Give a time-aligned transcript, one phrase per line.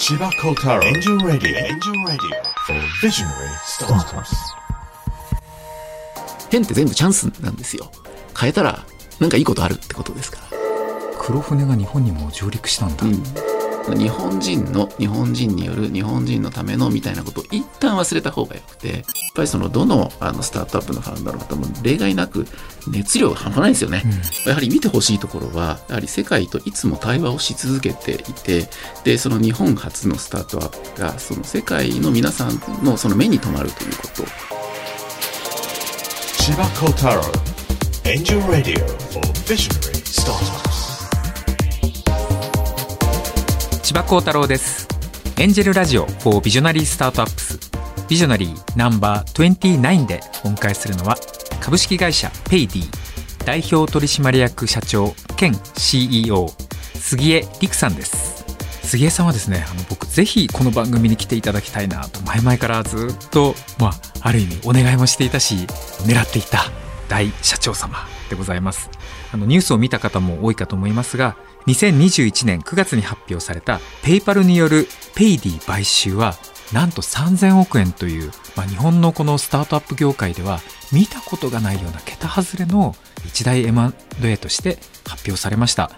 [0.00, 4.34] 千葉幸太郎エンジェルラディオエンジェルラディオ Visionary Startups
[6.50, 7.92] 変って全部チャンスなんですよ。
[8.34, 8.86] 変えたら
[9.20, 10.58] なんかいいことあるってことですから。
[11.18, 18.88] 黒船が日本にも上陸したんだ、うん、日本人の日本人による日本人のためのみたいなことを一旦忘れた方がよくて。
[18.88, 22.46] やっぱりそのどのあのスタートアップのファウンダーの方も例外なく
[22.88, 24.08] 熱量が半端ないですよね、う
[24.48, 28.68] ん、やはり見てほしいところはやはり世界といつも対話をし続けていて
[29.04, 34.24] でその日本初のスタートアップがその世界の皆さんのその目に留まるということ。
[36.42, 37.22] 千葉幸太郎
[38.04, 40.70] Angel Radio for Visionary Startups.
[43.82, 44.88] 千葉幸太郎です
[45.38, 46.60] エンジェルラジオ for ビジ
[48.10, 51.16] ナリースタートアップスビジョナリーナンバー29でお迎えするのは
[51.60, 56.48] 株式会社ペイディ代表取締役社長兼 CEO
[56.94, 58.44] 杉江陸さんです。
[58.82, 65.54] 杉江さんはですねあの僕ぜひこの番組に来ていただきたいなと前々からずっとまあある意味お願いもしていたし
[66.02, 66.64] 狙っていた
[67.08, 68.90] 大社長様でございます。
[69.32, 71.36] あのニュースを見た方も多いかと思いますが
[71.68, 76.34] 2021年9月に発表されたペイパルによるペイディ買収は
[76.72, 80.60] なんと3000億円という、まあ、日本のこのスタートアップ業界では
[80.92, 82.94] 見たことがないような桁外れの
[83.26, 85.90] 一大 M&A として発表されました。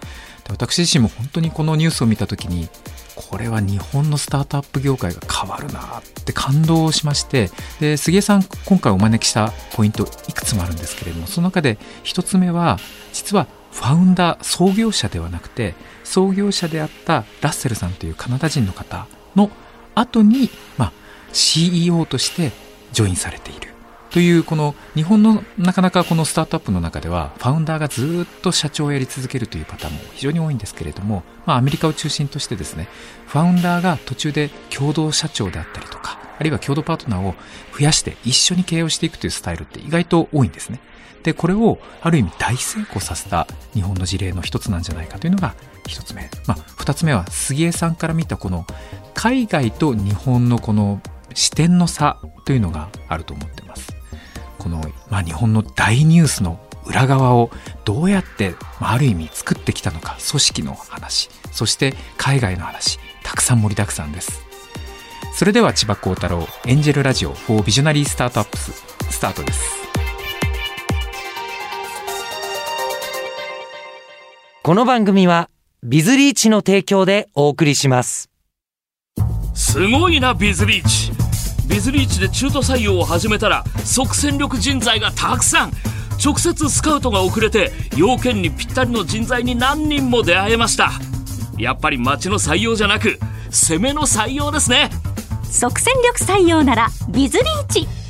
[0.50, 2.68] 私自身も本当にこのニュースを見た時に
[3.14, 12.78] これは日本のスタートアップ業界が変わるなって感動しましてで杉江さん今回お招きしたポイントいくつもあるんですけれどもその中で一つ目は
[13.12, 19.50] 実はファウンダー創業者ではなくて創業者であったラッセルさんというカナダ人の方の
[19.94, 20.92] 後に、まあ、
[21.32, 22.52] CEO として
[22.92, 23.72] ジョインされている。
[24.10, 32.88] というこの日本のなかなかこのスタートアップの中ではファウンダーがずっと社長をやり続けるというパターンも非常に多いんですけれども、まあ、アメリカを中心としてですね
[33.26, 37.34] ファウンダーが途中で共同社長であったりとかあるいは共同パートナーを
[37.72, 40.80] 増やして一緒に経営をしていくというスタイルって意外と多いんですね。
[41.22, 45.54] でこれをある意味大成功させた日本の事例の一つなんじゃないかというのが
[45.86, 48.66] 一つ目、まあ、二つ目は杉江さんから見たこの
[49.14, 51.00] 海外と日本のこの
[51.34, 53.92] 視点の差というのがあると思ってます。
[54.58, 54.80] この、
[55.10, 57.50] まあ、日本の大ニュースの裏側を
[57.84, 64.42] どうやって、まあ、ある意味作ってきたのか組織の話そして海外の話たくさん盛りだくさんです。
[65.34, 68.72] それでは千葉幸太郎エンジェルラジオ for ビジョナリースタートアップス
[69.10, 69.82] スタートです。
[74.62, 75.50] この番組は
[75.82, 78.31] ビズリーチの提供でお送りします。
[79.54, 81.12] すごいなビズリーチ。
[81.68, 85.72] ビズリーチで中途採用を始めたら即戦力人材がたくさん。
[86.24, 90.92] 直接スカウトが遅れて要件にぴったりの人材に何人も出会えました。
[91.58, 93.18] やっぱり町の採用じゃなく
[93.50, 94.90] 攻めの採用ですね。
[95.44, 98.01] 即戦力採用ならビズリーチ。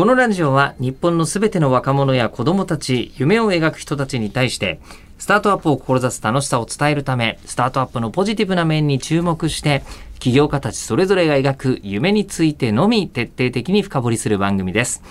[0.00, 4.80] このラジオは日本のすべての若者や子供たち、夢を描く人たちに対して、
[5.18, 9.82] スタートアップを志す楽しさを伝えるため、スタートアップのポジティブな面に注目して、
[10.18, 15.02] 起業家たちそれぞれが描く夢についてのみ徹底的に深掘りする番組です。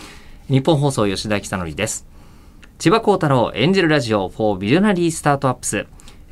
[0.49, 2.07] 日本放送吉田久典です。
[2.79, 5.85] 千葉幸太郎エンジェルラジオ4ビジョナリースタートアップス。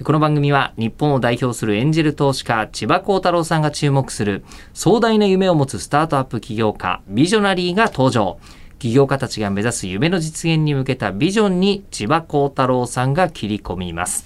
[0.04, 8.38] この番組は日本を代表するエンジェル投資家千葉幸太郎さんが注目する壮大な夢を持つスタートアップ起業家ビジョナリーが登場。
[8.78, 14.26] 起業家たちが目指す夢の実現に向けたビジョンに千葉幸太郎さんが切り込みます。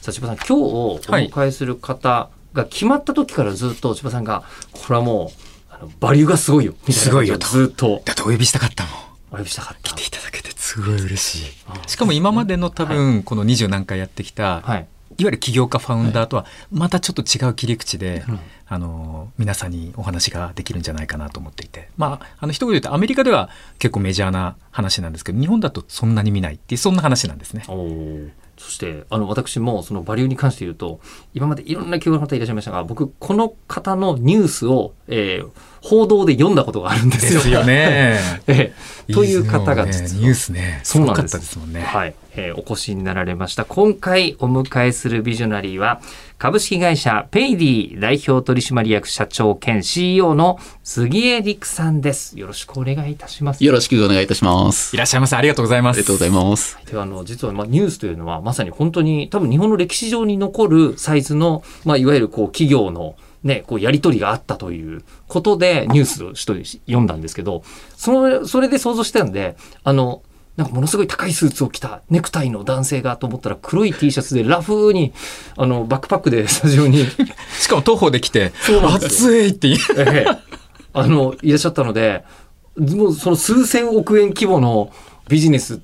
[0.00, 5.32] さあ千葉さん、今日お迎えする方が決まった時からずっと千葉さんが、これはも
[5.70, 6.74] う、あのバリューがすごいよ。
[6.88, 8.00] すごいよずっと。
[8.04, 8.92] だってお呼びしたかったもん。
[9.32, 9.90] お呼びしたかった。
[9.90, 11.52] 来ていただけてすごい嬉し
[11.86, 11.88] い。
[11.88, 14.86] しかも今までの多分、この二十何回やってきた、はい、いわ
[15.18, 21.90] ゆる起業家ファウンダーとはまたちょっと違う切り口で、はい、あの皆さんにお話ができるんじゃないかなと思っていて。
[21.96, 27.62] まああの一言で言うとアメリカでは結構メジャーな話なんですけど日本だとそんなに見ないっていうそんな話なんですね。
[28.56, 30.98] そしてあの私もそのバリューに関して言うと
[31.34, 35.50] 今までいろんな企業の方いらっしゃいましたが僕この方のニュースを、えー、
[35.84, 37.40] 報道で読んだことがあるんですよ。
[37.40, 38.18] ですよね。
[38.48, 41.82] えー、という方が実は、ニュースねそうなんですですもんね。
[41.82, 43.66] はい、えー、お越しになられました。
[43.66, 46.00] 今回お迎えするビジョナリーは
[46.38, 52.38] 株式会社ペイディ代表取締役社長兼 CEO の杉江陸さんです。
[52.38, 53.62] よろしくお願いいたします。
[53.62, 54.96] よろしくお願いいたします。
[54.96, 55.36] いらっしゃいませ。
[55.36, 55.98] ありがとうございます。
[55.98, 56.78] ありがとうございます。
[56.90, 67.62] では、あの、実は、まあ、ニュースというのは、まさに本当に、多分日本の歴史上に残るサイズの、まあ、いわゆる、こう、企業の、ね、こう、やりとりがあったということで、ニュースとして読んだんですけど、
[67.96, 70.22] その、それで想像してたんで、あの、
[70.56, 75.12] なんかものすごい高いスーツを着たネクタイの男性がと思ったら黒い T シャツでラフに
[75.56, 77.04] あのバックパックで スタジオに、
[77.58, 78.52] しかも徒歩で来て
[78.94, 79.80] 暑いって言う。
[79.98, 80.38] ええ。
[80.92, 82.24] あのいらっしゃったので
[82.78, 84.92] もうその数千億円規模の
[85.28, 85.80] ビジネス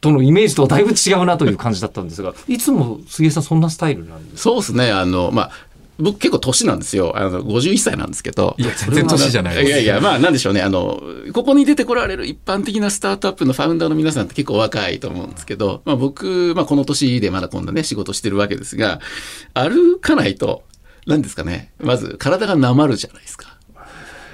[0.00, 4.42] とのイメージとはだいぶ違うなという感じだったんですがいつも杉江さんそんなスタイルなんですか？
[4.42, 4.90] そうですね。
[4.90, 5.50] あの、まあ、
[6.00, 7.12] 僕結構年なんですよ。
[7.16, 8.54] あの、51歳なんですけど。
[8.58, 10.62] いや全然年じゃないですいやいや、まあなんでしょうね。
[10.62, 11.00] あの、
[11.32, 19.00] ここに出てこられる一般的なスタートアップのファウンダーの皆さんって結構若いと思うんですけど、まあ僕、まあこの年でまだこんなね、仕事してるわけですが、
[19.54, 20.62] 歩かないと、
[21.06, 21.72] 何ですかね。
[21.78, 23.60] まず体がなまるじゃないですか。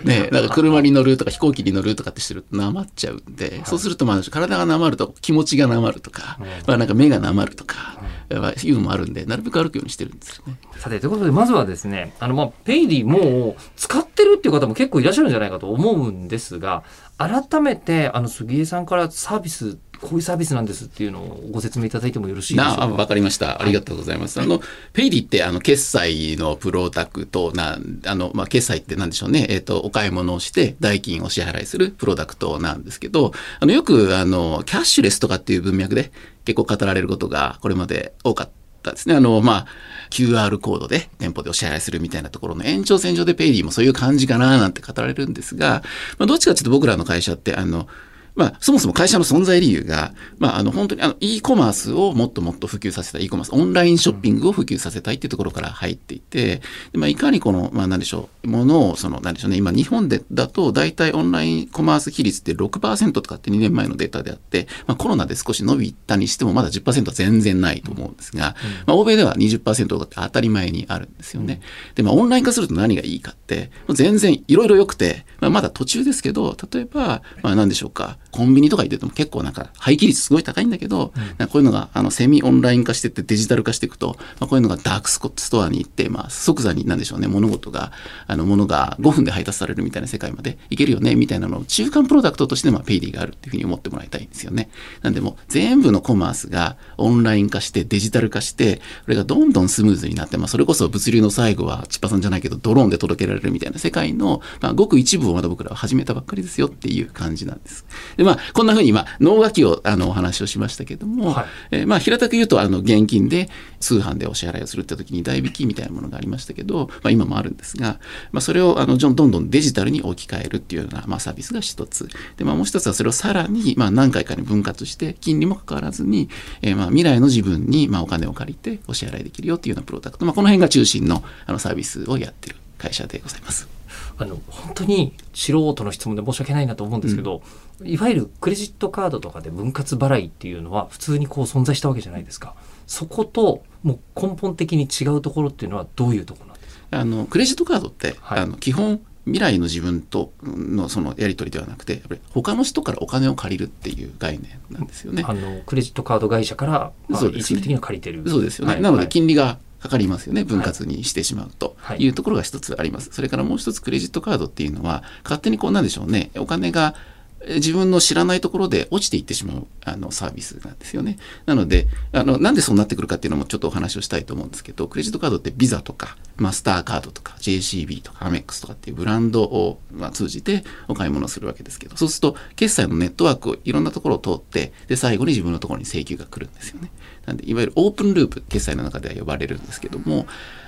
[0.05, 10.57] ね、なんか車に乗るとか飛行機に乗るとかってしてるとなまっちゃうんで、そうするとまあ体がなまると気持ちがなまるとか、まあなんか目がなまるとか、まあいうのもあるんで、なるべく歩くようにしてるんですよね。
[10.79, 16.85] さてということでまずはですねあのまあペイディもう使ってるっていう方も結構いらっしゃるんじゃないかと思うんですが
[17.19, 22.87] 改めてあの杉江さんからサービスこういうサービスなんですっていうのをご説明いただいてもよろしいでしょうか？
[22.87, 23.61] わかりました。
[23.61, 24.41] ありがとうございます。
[24.41, 24.61] あの、
[24.93, 29.47] ペイディって、あの、決済のプロダクトな、あの、まあ、決済ってなんでしょうね。
[29.49, 36.13] えっ、と、お買い物をして、代金を支払いするプロダクトなんですけど、あの、よく、あの、キャッシュレスとかっていう文脈で
[36.45, 38.51] 結構語られることが、これまで多かっ
[38.83, 39.15] たですね。
[39.15, 39.67] あの、まあ、
[40.11, 45.83] QR コードで店舗でお支払いするみたいなところの延長線上でペイディもそういう感じかななんて語られるんですが、
[46.19, 47.89] まあ、どっちかというと僕らの会社って、あの、
[48.37, 56.61] まあ、そもそも会社の存在理由が、まあ、あの、本当に、あの、e コマースをもっともっと普及させたい、e コマース、オンラインショッピングを普及させたいっていうところから入っていて、
[56.93, 68.55] でまあ、いかにこの、まあ、なんでしょう、ものを、その、なんでしょうね、今、日本でだと、大体オンラインコマース比率って6%とかって2年前のデータであって、まあ、コロナで少し伸びたにしても、まだ10%は全然ないと思うんですが、
[68.87, 71.63] まあ、欧米では20%とかって当たり前にあるんですよね。
[71.95, 87.93] で、まあ、オンライン化すると何がいいかって、全然いろいろ良くて、まあ、まだ途中ですけど、例えば、まあ、なんでしょうか、コンビニとか行ってても結構なんか廃棄率すごい高いんだけど、なんかこういうのがあのセミオンライン化してってデジタル化していくと、まあ、こういうのがダークスコストアに行って、まあ、即座になんでしょうね、物事が、
[88.27, 94.71] あの、物が5分で配達されるみたいな世界までいけるよね、みたいなのを中間プロダクトとして、まあ、ペイディがあるっていうふうに思ってもらいたいんですよね。
[95.03, 107.87] なんでもう全部のコマースがオンライン化してデジタル化して、これがどんどんスムーズになって、まあ、それこそ物流の最後は千葉さんじゃないけど、ドローンで届けられるみたいな世界の、まあ、ごく一部をまだ僕らは始めたばっかりですよっていう感じなんです。
[108.17, 113.49] で、まあ、こんなふうに、まあ、脳書きを、あの、お話をしましたけども、はいえーまあ、平たく言うと、あの、現金で
[113.81, 117.99] 通販でお支払いをするって時に代引きみたいなものがありましたけど、まあ、今もあるんですが、
[118.33, 122.09] まあ、それを、あの、どんどんどんデジタルに置き換えるっていうような、まあ、サービスが一つ。
[122.37, 126.29] で、まあ、もう一つはそれをさらに、まあ、何回かに分割して、金利も関わらずに、
[126.63, 133.77] えーまあ、未来の自分に、まあ、お金を借りてお支払いできるよっていうようなプロダクト、まあ、この辺が中心の、あの、サービスをやってる会社でございます。
[134.19, 137.43] あの本当に素人の質問で申し訳ないなと思うんですけど、
[137.85, 142.55] いわゆるクレジットカードとかで分割払いっていうのは普通にこう存在したわけじゃないですか。
[142.87, 146.83] そこともう根本的に違うところっていうのはどういうところなんですか？
[146.93, 155.25] あのクレジットカードって、はいあの基本未来の自分とのそのやり取りではなくてやっぱり他の人からお金を借りるっていう概念なんですよね。
[155.27, 158.23] あのクレジットカード会社から、まあ、そうですね一時的には借りてる。
[158.31, 158.75] そうですよね。
[158.75, 160.45] はいなのではい金利がかかりますよね。
[160.45, 163.11] 分割にしてしまうとはいいうところが一つあります。
[163.11, 166.31] それからもう一つクレジットカードっていうのは勝手にこうなんでしょうね。
[166.37, 167.16] お金がえ
[167.55, 171.19] 自分の知らないところで落ちていってしまうあのサービスなんですよね。
[171.47, 186.91] なのであの、なんでそうなってくるかっていうのもちょっとお話をしたいと思うんですけど、クレジットカードってビザとか、マスターカードとか、JCB とか、アメックスとかっていうブランドを、ま、通じてお買い物するわけですけど、そうすると決済のネットワークをいろんなところを通って、で、最後に自分のところに請求が来るんですよね。
[187.27, 190.27] なんで、いわゆるオープンループ、決済の中では呼ばれるんですけども、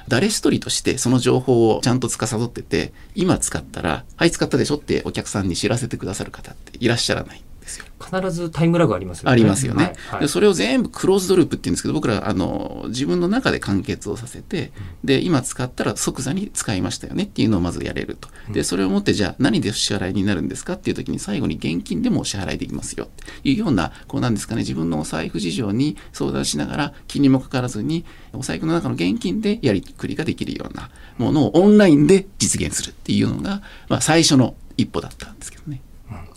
[0.08, 7.42] 誰一人としてその情報をちゃんと司ってて、今使ったら、はい、使ったでしょってお客さんに知らせてくださる方っていらっしゃらない。
[7.68, 7.84] ですよ。
[8.00, 9.32] 必ずタイムラグありますよね。
[9.32, 14.72] ありますよね、はいはいでそれを全部クローズドループって言うんですけど僕らあの自分の中で完結をさせて
[15.04, 35.80] で今使ったら即座に使いましたよねっていうのをまずやれるとでそれをもってじゃあ何で支払いになるんですかっていう時に最後に現金でもお支払いできますよっていうようなこうなんですかね自分のお財布事情に相談しながら金にもかからずにお財布の中の現金でやりくりができるようなものをオンラインで実現するっていうのが、まあ、最初の一歩だったんですけどね。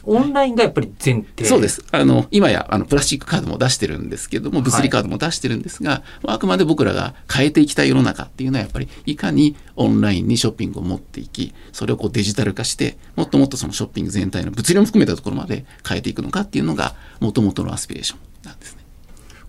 [0.04, 1.46] オンラインがやっぱり前提。
[1.46, 1.84] そうです。
[1.92, 18.82] あの、今や、あの、プラスチックカードも出してるんですけども、物理カードも出してるんですが、あくまで僕らが変えていきたい世の中っていうのは、やっぱり、いかにオンラインにショッピングを持っていき、それをこうデジタル化して、もっともっとそのショッピング全体の物流も含めたところまで変えていくのかっていうのが、もともとのアスピレーションなんですね。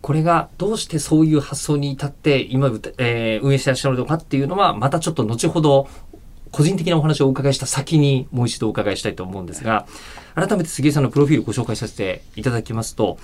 [0.03, 2.67] これがどうしてそういう発想に至って今、
[2.99, 5.89] えー運営してらっしゃるのかっていうのはまたちょっと後ほど
[6.53, 9.87] 個人的なお話をお伺いした先にもう一度お伺いしたいと思うんですが
[10.35, 13.19] 改めて杉江さんのプロフィールご紹介させていただきますと、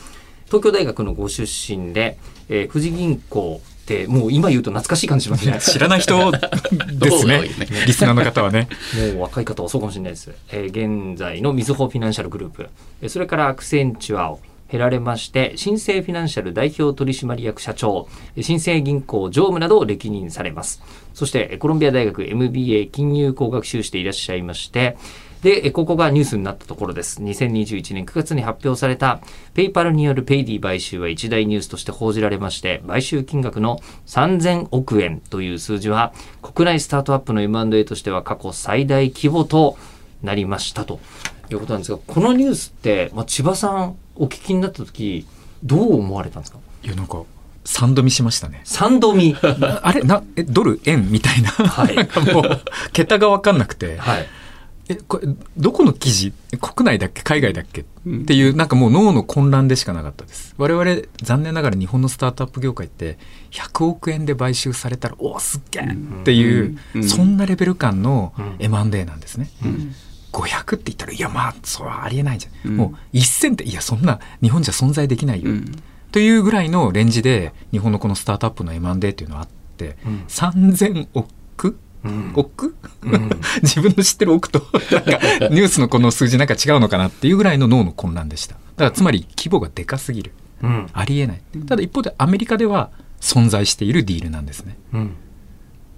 [0.46, 2.18] 東京大学のご出身で、
[2.48, 5.58] えー富士銀行って、もう今言うと懐かしい感じしますね。
[5.60, 7.48] 知らない人ですねね。
[7.86, 8.68] リスナーの方はね。
[9.14, 10.30] もう若い方はそうかもしれないです。
[10.50, 12.68] えー現在のみずほフィナンシャルグループ、
[13.00, 18.08] えーそれからアクセンチュアを経られまして、新生フィナンシャル代表取締役社長、
[18.40, 20.82] 新生銀行常務などを歴任されます。
[21.14, 24.96] そして、コロンビア大学 MBA 金融工学修士でいらっしゃいまして、
[25.42, 27.22] で、ここがニュースになったところです。
[27.22, 29.20] 2021年9月に発表された、
[29.54, 39.78] ペイパルによるペイディ買収は一大ニュースとして報じられまして、買収金額の3000億円という数字は、国内スタートアップの M&A としては過去最大規模と
[40.22, 40.98] なりましたと
[41.54, 45.26] いうことなんですが、このニュースって、まあ、千葉さんお聞きになった時、
[45.64, 46.58] どう思われたんですか？
[46.82, 47.22] いや、なんか、
[47.64, 48.62] 三度見しましたね。
[48.64, 49.36] 三度見。
[49.82, 51.10] あれな、え、ドル、円？
[51.10, 51.50] みたいな。
[51.50, 52.60] はいなんかもう、
[52.92, 53.96] 桁がわかんなくて。
[53.98, 54.26] はい。
[54.90, 55.28] え、これ、
[55.58, 56.32] どこの記事？
[56.62, 57.20] 国内だっけ？
[57.22, 57.82] 海外だっけ？
[57.82, 57.84] っ
[58.24, 60.54] ていう、なんかもう脳の混乱でしかなかったです。
[60.56, 63.18] 我々、残念ながら日本のスタートアップ業界って、
[63.50, 69.50] 100億円で買収されたら、おお、すっげえっていう、うんそんなレベル感のうん M&A なんですね。
[69.62, 69.94] うん
[70.32, 72.70] 500って言ったら、いや、まあ、それはありえないじゃん。
[72.70, 75.50] うんもう、1000って、いや、そんな、日本じゃ存在できないよ。
[75.50, 83.30] うんというぐらいのレンジで、日本のこのスタートアップの M&A っていうのはあって、うん3000億うん億、うん
[83.62, 85.10] 自分の知ってる億と、なんか、
[85.50, 88.54] ニュースのこの数字なんか違うのかなっていうぐらいの脳の混乱でした。
[88.54, 90.32] だから、つまり、規模がでかすぎる。
[90.62, 90.86] うん。
[90.92, 91.42] ありえない。
[91.66, 94.78] ただ、一方で、アメリカでは存在しているディールなんですね。
[94.94, 95.14] うん。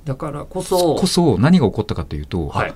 [0.05, 2.75] だからこそ、こそ、何が起こったかというと、はい。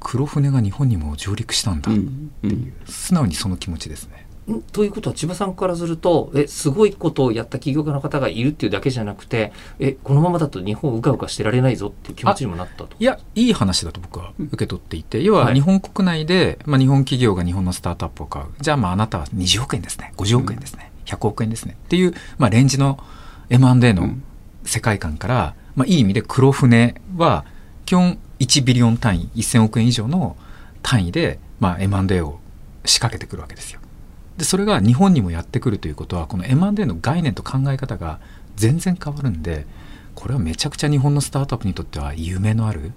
[0.00, 4.26] 黒船が日本にも上陸したんだってうんうんいう、素直にその気持ちですね。
[4.50, 12.88] んということは千葉さんからするとえすごいことをやった起業家の方がいるっていうだけじゃなくてえこのままだと日本うかうかしてられないぞっていう気持ちにもなったと。
[12.98, 18.46] いや、いい話だと僕は受け取っていて、要ははい日本国内で、まあ、日本企業が日本のスタートアップを買う。
[18.60, 20.12] じゃあ、まあ、あなたは20億円ですね。
[20.16, 20.90] 50億円ですね。
[21.04, 21.76] 100億円ですね。
[21.84, 22.98] っていう、まあ、レンジの
[23.50, 24.22] M&A のうん
[24.64, 27.44] 世界観から、まあ、いい意味で黒船は、
[27.86, 30.36] 基本1ビリオン単位、1000億円以上の
[30.82, 32.40] 単位で、まあ、M&A を
[32.84, 33.80] 仕掛けてくるわけですよ。
[34.38, 38.18] で、それが日本にもやってくるということは、この M&A の概念と考え方が
[38.56, 39.66] 全然変わるんで、
[40.14, 42.92] これはめちゃくちゃ日本のスタートアップにとっては夢のある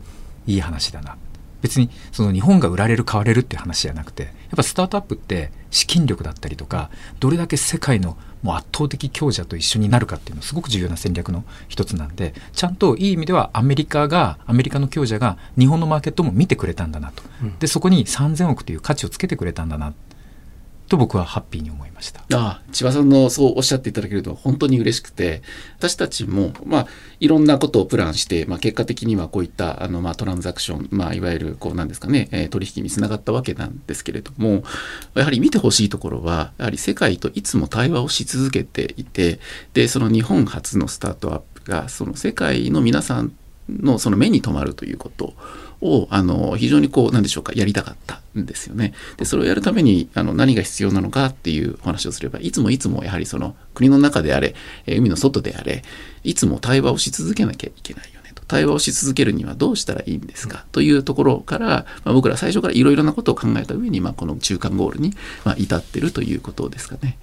[0.47, 1.17] いい話だな。
[1.63, 17.57] 別にその日本が売られる買われるっていう話じゃなくてやっぱスタートアップって資金力だったりとかどれだけ世界のもう圧倒的強者と一緒になるかっていうのはすごく重要な戦略の一つなんでちゃんといい意味ではアメリカがアメリカの強者が日本のマーケットも見てくれたんだなと、うん。
[17.59, 19.93] でそこに3000億という価値をつけてくれたんだな
[20.87, 22.21] と僕はハッピーに思いました。
[22.21, 25.41] ああ千葉さんのそうおっしゃっていただけると本当に嬉しくて
[25.77, 26.87] 私たちも、まあ、
[27.19, 34.63] いろんなことをプランして、まあ、結果的にはこういったあの、まあ、トランザクション、まあ、いわゆるこうなんですかね、えー取引につながったわけなんですけれども
[35.15, 39.39] やはり見てほしいところはやはり世界といつも対話をし続けていて
[39.73, 43.33] でその日本初のスタートアップがその世界の皆さん
[43.69, 45.33] のその目に留まるということ
[45.83, 48.93] をあの非常にこうなんでしょうかやりたかったんですよね。
[49.17, 55.83] でそれをやるためにあの何が必要なのかっていうお話をすればいつもいつもやはりその国の中であれえー海の外であれ
[56.23, 60.65] いつも対話をし続けなきゃいけないよねと対話をし続けるにはどうしたらいいんですか？
[60.71, 61.67] というところから、
[62.05, 65.13] まあ、僕ら最初からいろいろなことを考えた上に、まあ、この中間ゴールに、
[65.43, 67.17] まあ、至ってるということですかね。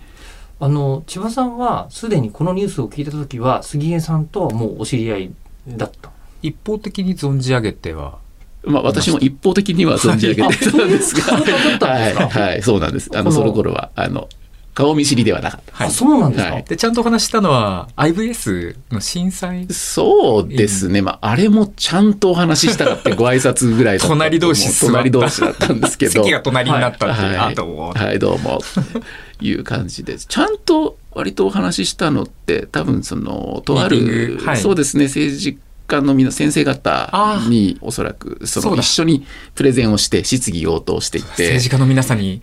[0.63, 5.33] あの千葉さんはすでにこのニュースを聞いた時は杉江さんとはもうお知り合い
[5.67, 6.11] だった？
[6.43, 8.19] 一方的に存じ上げては
[8.65, 13.11] まあ、私も一方的には存じ上げてたんですが、はいはい、はい、そうなんです。
[13.15, 14.29] あの、その頃は、あの、
[14.75, 15.75] 顔見知りではなかった。
[15.75, 16.53] はいあそうなんですか。
[16.53, 21.03] はいでちゃんとお話ししたのは IVS の震災そうですね。
[21.03, 26.13] まあ、あれもちゃんとお話ししたかってご挨拶ぐらい隣同士隣同士だったんですけど。
[26.13, 28.61] 席が隣になったっていう、はいはい、どうも。
[29.43, 30.27] いう感じです。
[30.27, 35.59] ちゃんと割とお話ししたのって、多分その、とあるはいそうですね、政治
[35.91, 37.11] 家の皆先生方
[37.49, 41.31] におそらくその一緒にプレゼンをして質疑応答していって。
[41.31, 42.43] 政治家の皆さんに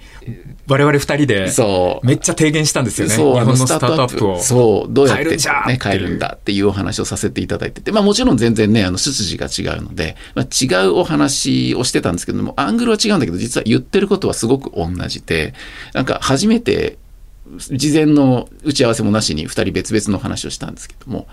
[0.67, 2.05] 我々二人でそう。
[2.05, 3.15] めっちゃ提言したんですよね。
[3.15, 4.39] 日本のスタートアップを。
[4.39, 15.53] そう、どうやって、ね、変えるんだっていうお話をさせていただいてて、まあもちろん全然ね、あの、出自が違うので、まあ、違うお話をしてたんですけども、アングルは違うんだけど、実は言ってることはすごく同じで、
[15.93, 16.97] なんか初めて、
[17.57, 21.27] 事前の打ち合わせもなしに2人別々の話をしたんですけども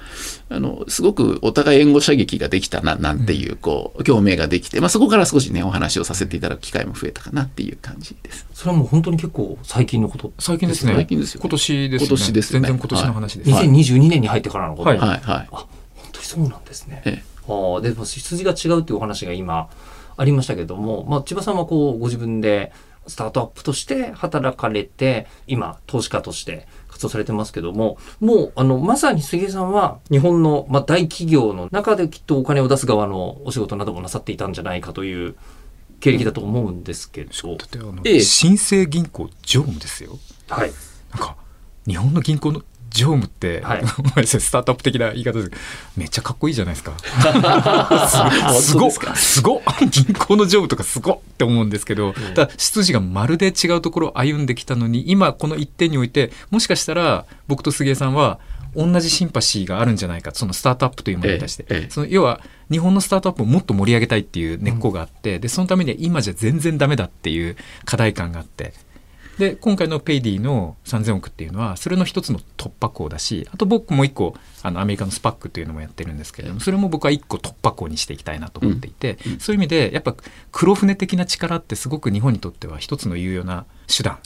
[0.49, 8.47] あのすごくお互い援護射撃ができたななんていうこう共鳴ができて、まあ、そこから少しねお話をさせていただく機会も増えたかなっていう感じです。
[8.55, 10.33] それはもう本当に結構最近のこと。
[10.39, 10.95] 最近ですね。
[10.95, 12.07] 最近ですよ今年ですね。
[12.07, 12.61] 今年ですね。
[12.61, 13.69] 全然今年の話です、はい。
[13.69, 14.89] 2022年に入ってからのこと。
[14.89, 14.99] はい。
[14.99, 15.09] はい。
[15.09, 15.21] はい。
[15.21, 15.69] あ本
[16.13, 17.03] 当にそうなんですね。
[17.05, 17.35] ええ。
[17.49, 19.69] ああでも羊が違うっていうお話が今
[20.17, 22.73] ありましたけども、まあ、千葉さんはこうご自分で
[23.07, 35.35] スタートアップとして働かれて、今、投資家として活動されてますけども、もう、あの、まさに杉江さんは、日本の、まあ、大企業の中できっとお金を出す側のお仕事などもなさっていたんじゃないかという
[36.01, 37.57] 経歴だと思うんですけど。
[37.57, 38.21] だってあの、ええ。
[38.21, 40.19] 新生銀行常務ですよ。
[40.49, 40.73] はい。
[41.13, 41.37] なんか
[41.87, 43.83] 日本の銀行の常務って、はい。
[44.27, 45.63] スタートアップ的な言い方ですけど
[45.97, 46.93] めっちゃかっこいいじゃないですか。
[48.61, 49.61] す ごすごっ。
[49.91, 58.39] 銀行の常務とかすごっって思うんですけど、ただ出自がまるで違うところを歩んできたのに今この一点においてもしかしたら僕と杉江さんは
[58.75, 61.91] 同じシンパシーがあるんじゃないかそのスタートアップというものに対して、ええええ。
[61.91, 68.73] その要は日本のスタートアップをもっと盛り上げたいっていう根っこがあって、でそのためには今じゃ全然ダメだっていう課題感があって
[69.39, 80.15] で今回のペイディの3000億っていうのはそれの一つの突破口だしあと僕もう一個あのアメリカのスパックというのもやってるんですけれどもそれも僕は一個突破口にしていきたいなと思っていて、そういう意味でやっぱ
[80.53, 84.19] 黒船的な力ってすごく日本にとっては一つの有用な手段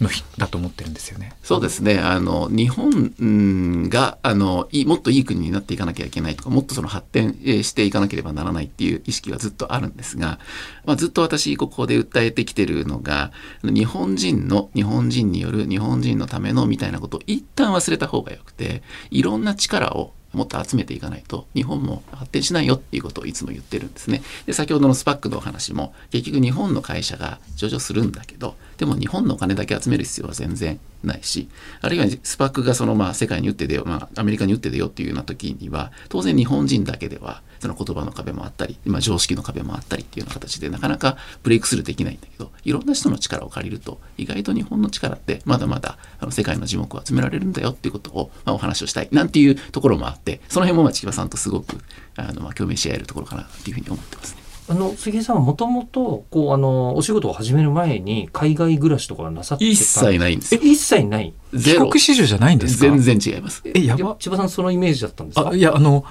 [0.00, 1.32] のひだと思ってるんですよね。
[1.42, 1.98] そうですね。
[1.98, 10.38] あの、日本が、あの、いもっといい国になっていかなきゃいけないとか、もっとその発展していかなければならないっていう意識はずっとあるんですが、
[10.84, 24.22] まあ、ずっと私、ここで訴えてきてるのが、日本人の、日本人による日本人のためのみたいなことを一旦忘れた方がよくて、いろんな力をもっと集めていかないと日本も発展しないよっていうことをいつも言ってるんですね。
[24.46, 31.50] で先ほどのスパックのお話も結局日本の会社が上場するんだけどでも日本のお金だけ集める必要は全然ないし
[31.82, 51.76] あるいはスパックがそのまあ世界に打って出よう、まあ、アメリカに打って出ようっていうような時には当然日本人だけではその言葉の壁もあったり、まあ、常識の壁もあったりっていうような形でなかなかブレイクスルーできないんだけどいろんな人の力を借りると意外と日本の力ってまだまだあの世界の樹木を集められるんだよっていうことを、まあ、お話をしたいなんていうところもあってその辺もまあ千葉さんとすごく
[52.16, 54.39] あのまあ共鳴し合えるところかなっていうふうに思ってますね。
[54.70, 60.60] あの杉江さんはもともとこうあのお仕事を始める前に海外暮らしとかなさってた一切ないんですよ。
[60.62, 61.34] え一切ない？
[61.52, 62.82] 帰国子女じゃないんですか？
[62.82, 63.62] 全然違います。
[63.64, 64.14] えやば。
[64.20, 65.48] 千葉さんそのイメージだったんですか？
[65.50, 66.04] あいやあの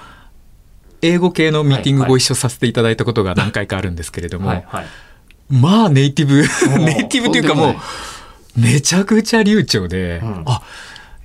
[1.01, 4.86] 英語系のミーティングはいご一緒させていただいたことが何回かあるんですけれども、はいはい。
[5.49, 7.75] まあネイティブ ーネイティブというかもう
[8.60, 10.43] めちゃくちゃ流暢で、うん。
[10.47, 10.62] あ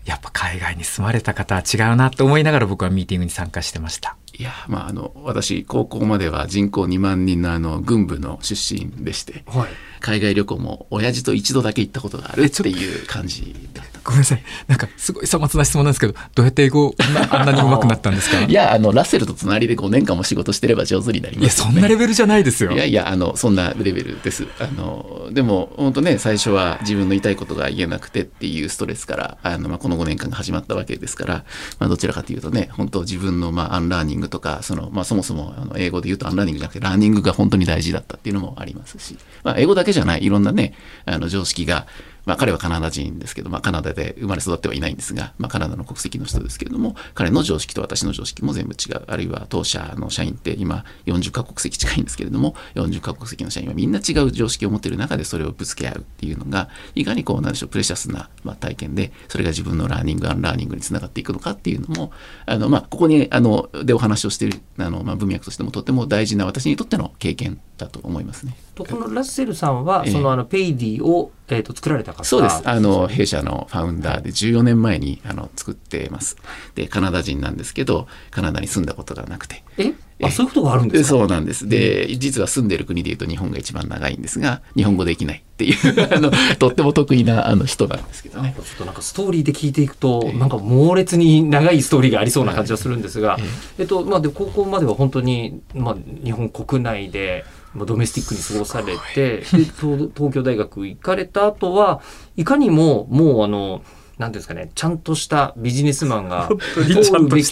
[0.04, 4.16] やっぱ海外に住まれた方は違うなと思いながら僕はミーティングに参加してました。
[4.37, 9.68] いや、まあ、あの、私、高校までは人口2万人のあの、軍部の出身でして、はい。
[10.04, 13.94] 海外旅行も親父と一度だけ行ったことがあるっていう感じだった。
[14.04, 14.42] ごめんなさい。
[14.68, 16.94] なんかすごいさまつな質問なんですけど、どうやって英語
[17.30, 18.42] あんなに上手くなったんですか？
[18.44, 21.72] いや、あの、ラッセルと隣で5年間も仕事してれば上手になりいや、ますよね。
[21.72, 22.72] そんなレベルじゃないですよ。
[22.72, 24.46] いやいや、あの、そんなレベルです。
[24.60, 31.44] あの、でも、本当ね、最初は自分の言いたいことが言えなくてっていうストレスから、あの、まあ、この5年間が始まったわけですから、
[31.78, 40.74] まあ、どちらかというとね、本当自分の、まあ、アンラーニングとか、その、まあ、そもそも、あの、英語で言うとアンラーニングじゃなくて、ラーニングが本当に大事だったっていうのもありますし、まあ、英語だけじゃない、いろんなね、
[41.07, 41.87] あの、常識が、
[42.26, 49.04] まあ、彼はカナダ人ですけど、まあ、カナダで生まれ育ってはいないんですが、まあ、カナダの国籍の人ですけれども、彼の常識と私の常識も全部違う。
[49.06, 62.12] あるいは当社の社員って今40カ国籍近いんですけれども、40カ国籍の社員はみんな違う常識を持っている中でそれをぶつけ合うっていうのが、いかにこう、なんでしょう、 precious な、まあ、体験で、それが自分のラーニング、アンラーニングにつながっていくのかっていうのも、
[62.46, 68.56] あの、まあ、ここに、あの、でお話をしている、あの、まあ、文脈としてもとても大事な私にとっての経験だと思いますね。
[68.74, 72.62] とこのラッセルさんは、ええそのあのペイディを、えー、と作られた方そうです。
[72.64, 76.37] あの、弊社のファウンダーで14年前にあの作ってます。
[76.74, 79.62] で、カナダ人なんですけど、カナダに住んだことがなくて。
[79.76, 79.92] え？
[80.22, 81.09] あそういうことがあるんですか？
[81.18, 81.68] そうなんです。
[81.68, 85.76] で、実は住んでる国でいうと日本が一番長いんですが、日本語できないっていう、
[86.16, 88.62] あの、とっても得意なあの人なんですけどねちょ。
[88.62, 93.38] っとなんかストーリーで聞いていくと、なんか猛烈に長いストーリーがありそうな感じはするんですが、
[93.78, 102.00] えっとまあ、で高校までは本当に、まあ、日本国内で、まあ、ドメスティックに過ごされてで東東京大学行かれた後は
[102.37, 103.82] いかにももうあの
[104.18, 106.48] なんていうんですかねちゃんとしたビジネスマンが
[106.88, 107.50] にちゃんとべき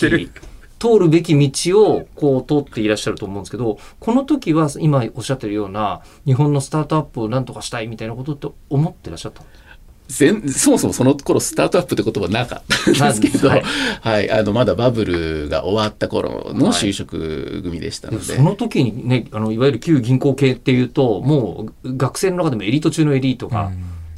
[0.79, 9.62] 通るべき道をこう通っていらっしゃると思うんですけどこの時は今おっしゃってるような日本のスタートアップをなんとかしたいみたいなことって思ってらっしゃったんですか
[10.09, 13.63] 全そもそもその頃スタートアップって言葉なかったんですけど、は
[14.03, 14.27] はい。
[14.27, 18.25] い、あの、まだバブルが終わった頃の就職組でしたので。
[18.25, 23.71] その時にね、あの、いわゆる旧銀行系っていうと、もう学生の中でもエリート中のエリートが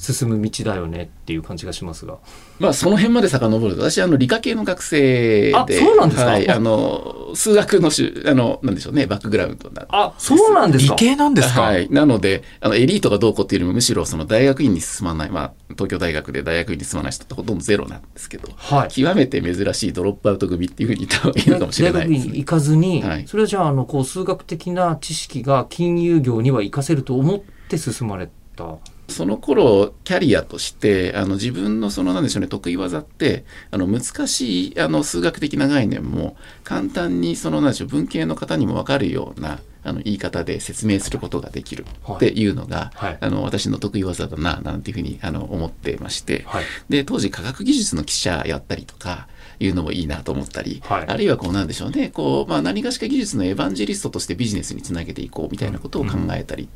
[0.04, 2.18] 進む道だよねっていう感じがしますが。
[2.60, 5.56] まあ、その辺まで遡ると、私、あの、理科系の学生で。
[5.56, 6.30] あそうなんですか？
[6.30, 11.88] はい、あの、数学のしゅ、あの、なんでしょうね、バックグラウンドなんであ、そうなんです理か系なんですか、はい。
[11.90, 22.18] なので、あの、エリートがどうこうっていうよりも、むしろその大学院に進まない、まあ、東京大学で大学院に進まない人ってほとんどゼロなんですけど、はい極めて珍しいドロップアウト組っていうふうに言った方がいいのかもしれ大ないですね。
[22.18, 28.64] 学院に行かずに、はいそれはじゃあ、あの、こう、数学的な知識が金融業には活かせると思って進まれった
[29.08, 43.18] その頃キャリアとしてあの自分のそのなんでしょうね得意技ってあの難しいあの数学的な概念も簡単にそのなんでしょう文系の方にも分かるようなあの言い方で説明することができるっていうのが、はい。
[43.20, 46.64] あの私の得意技だななんていうふうにあの思ってまして、はい。
[46.88, 49.28] で当時科学技術の記者やったりとか
[49.60, 51.06] いうのもいいなと思ったり、はい。
[51.06, 56.68] あるいはこうなんでしょうねこう、まあ、何がしか技術のエヴァンジェリストとしてビジネスにつなげていこうみたいなことを考えたり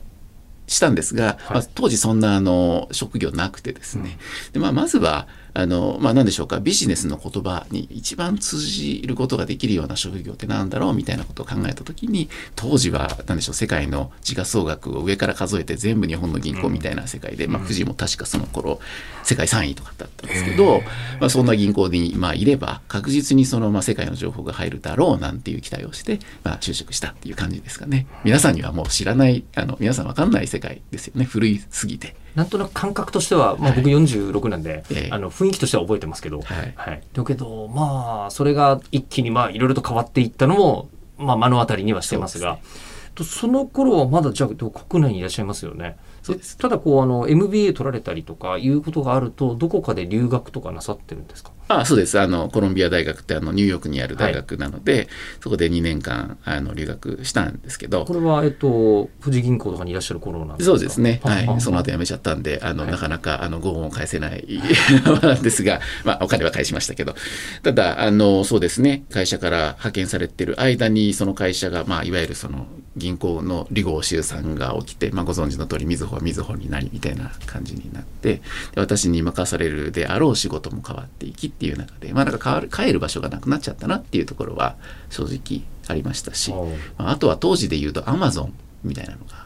[0.69, 4.19] したんですが、まあ、当時そんなあの職業なくてですね、
[4.53, 5.27] でまあ、まずは
[5.59, 18.79] あの、まあ、何でしょうかビジネスの言葉に一番通じることができるような職業ってなんだろうみたいなことを考えた時に当時は何でしょう世界の時価総額を上から数えて全部日本の銀行みたいな世界で、まあ、富士も確かその頃
[19.25, 20.81] 世界3位とかだったんですけど、
[21.19, 28.07] まあ、そんな銀行に、まあ、いれば確実にその、まあ、世界の情報が入るだろうなんていう期待をして、まあ、就職したっていう感じですかね。
[28.23, 31.25] 皆さんにはもう知らないあの皆さんわかんない世界ですよね。
[31.25, 32.15] 古いすぎて。
[32.35, 35.09] なんとなく感覚としては、まあ、僕46なんで、ええ。
[35.11, 36.63] あの雰囲気としては覚えてますけど、は
[36.93, 37.03] い。
[37.13, 40.89] だけどまあそれが一気にまあいろいろと変わっていったのも、
[41.19, 42.59] まあ、目の当たりにはしてますが。
[43.15, 45.97] とその頃はまだじゃあ国内にいらっしゃいますよね？
[46.23, 46.57] そうです。
[46.57, 51.51] ただこうあの MBA 取られたりとかいうことがあるとどこかで留学とかなさってるんですか？
[51.69, 52.19] あそうです。
[52.19, 55.09] あのコロンビア大学ってあのニューヨークにある大学なので、
[55.41, 58.05] そこで2年間あの留学したんですけど。
[58.07, 60.77] これは、えっと、富士銀行とかにいらっしゃる頃なんですか？
[60.77, 61.61] そうですね、は、はい。
[61.61, 62.93] その後辞めちゃったんで、あの、はい。
[62.93, 64.61] なかなか、あの、ご恩を返せない
[65.23, 67.15] なんですが、まあ、お金は返しましたけど、
[67.63, 78.43] ただ、あの、そうですね、会社から派遣されてる間に、その会社が、まあ、いわゆるその、銀行の離合集散が起きて、まあ、ご存知の通り、みずほはみずほになり、みたいな感じになって、で
[78.77, 84.77] 私に任されるであろう仕事も変わっていきっていう中で、まあ、なんか変わる、帰る場所がなくなっちゃったなっていうところは、
[85.11, 86.53] 正直ありましたし、
[86.99, 89.38] ああとは当時で言うと、アマゾンみたいなのが、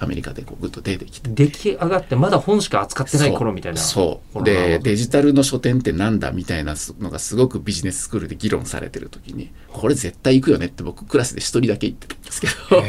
[0.00, 1.30] アメリカでこうぐっと出てきて。
[1.30, 3.78] 出来上がってまだ本しか扱ってない頃みたいな。
[3.78, 4.42] そう。
[4.42, 12.82] でデジタルの書店ってなんだみたいなのがすごくビジネススクールで議論されてる時にこれ絶対行くよねって僕クラスで一人だけ言ってたんですけど。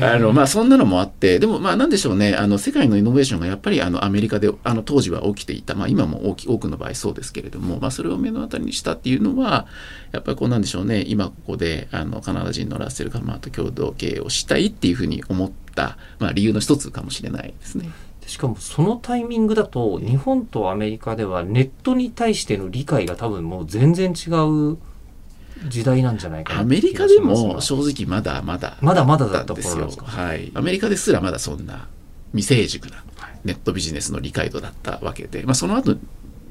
[0.06, 5.74] あのまあそんなのもあってでもまあなんでしょうねあの世界のイノベーションがやっぱりあのアメリカであの当時は起きていた。
[5.74, 9.66] まあ今も大き多くの場合そうですけれどもまあそれを目の当たりにしたっていうのは
[10.12, 15.54] やっぱりこうなんでしょうね今ここであのカナダ人のラッセル・カマーと共同経営をしたいっていうふうに思った、
[16.18, 17.90] まあ、理由の一つかもしれないですね。
[18.26, 24.30] しかもそのタイミングだと日本とアメリカではネットに対しての理解が多分もう全然違
[24.72, 24.78] う
[25.68, 30.52] 時代なんじゃないかなアメリカでも正直まだまだまだまだだったんですよはい。
[30.54, 31.88] アメリカですらまだそんな
[32.32, 33.02] 未成熟な
[33.44, 35.96] ネットビジネスの理解度だったわけで、まあ、その後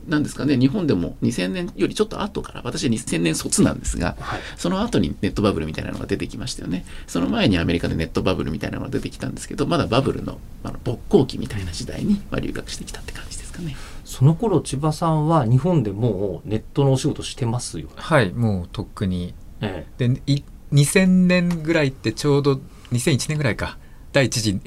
[0.10, 4.40] なんですかね日本でも2000年よりちょっと後から私は2000年卒なんですが、はい。
[4.58, 6.86] その後にネットバブルみたいなのが出てきましたよね。
[7.08, 13.76] その前にアメリカでネットバブルみたいなのが出てきたんですけどまだバブルのあの勃興期みたいな時代に、まあ、留学してきたって感じですかね。
[14.04, 19.34] その頃千葉さんは日本でもうネットのお仕事してますよね、はいもうとっくに。
[19.62, 20.44] えでい
[20.74, 22.60] 2000年ぐらいってちょうど
[22.92, 23.78] 2001年ぐらいか。
[24.12, 24.60] 第一次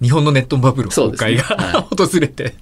[0.00, 1.70] 日本のネットバブル崩壊が、そうですね。
[1.72, 2.54] は 訪れて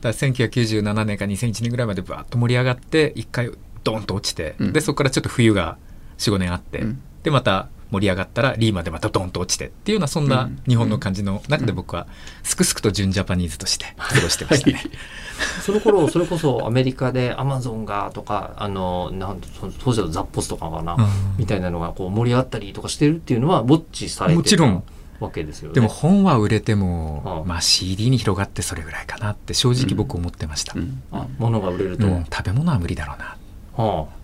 [0.00, 3.50] だから1997年か2001年ぐらいまでバーッと盛り上がって一回
[3.84, 4.72] ドーンと落ちて、うん。
[4.72, 5.78] でそこからちょっと冬が
[6.18, 7.02] 45年あって、うん。
[7.22, 10.62] でまた盛り上がったらリーマンでまたドーンと落ちてっていうようなそんなうん。
[10.66, 12.06] 日本の感じの中で僕は
[12.42, 14.82] すくすくと純ジャパニーズとして過ごしてましたね。
[15.64, 21.06] その頃それこそアメリカでアマゾンがとかあのなんその当時だとザッポスとかかな、うん。
[21.38, 24.82] みたいなのがこう盛り上がったりとかしてるっていうのはウォッチされてたもちろん
[25.20, 25.74] わけですよね。
[25.74, 31.02] でも本は売れても、うんまあ、CD に広がってそれぐらいかなって正直僕思ってました、うん。
[31.12, 32.24] あ物が売れると、うん。
[32.24, 33.36] 食べ物は無理だろうな。
[33.76, 34.14] はあ、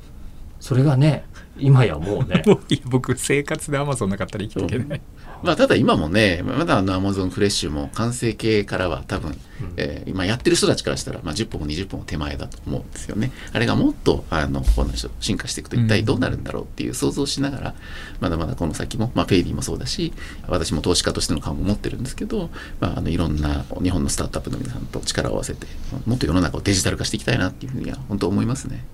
[0.61, 1.25] それがね
[1.59, 2.43] 今やもうね。
[2.87, 5.01] 僕生活でアマゾンなかったら生きていけない、
[5.43, 9.37] まあ、ただ今もね、まだあのアマゾンフレッシュも完成形からは多分、
[9.77, 13.33] えー今やってる人たちからしたら、まあ、10本も20本も手前だと思うんですよね。
[13.53, 17.75] あれがもっとあのこの人進化していくと一体どうなるんだろうっていう想像しながら、
[18.21, 20.13] まだまだこの先も、まあ、ペイディもそうだし
[20.49, 22.51] 私も投資家としての顔も持ってるんですけど、
[22.81, 25.67] まあ、あのいろんな日本のスタートアップの皆さんと力を合わせて
[26.07, 28.85] もっと世の中をデジタル化していきたいなっていうふうには本当思いますね。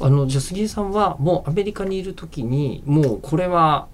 [0.00, 3.88] あのじゃあ杉江さんはもうアメリカにいる時にもうこれは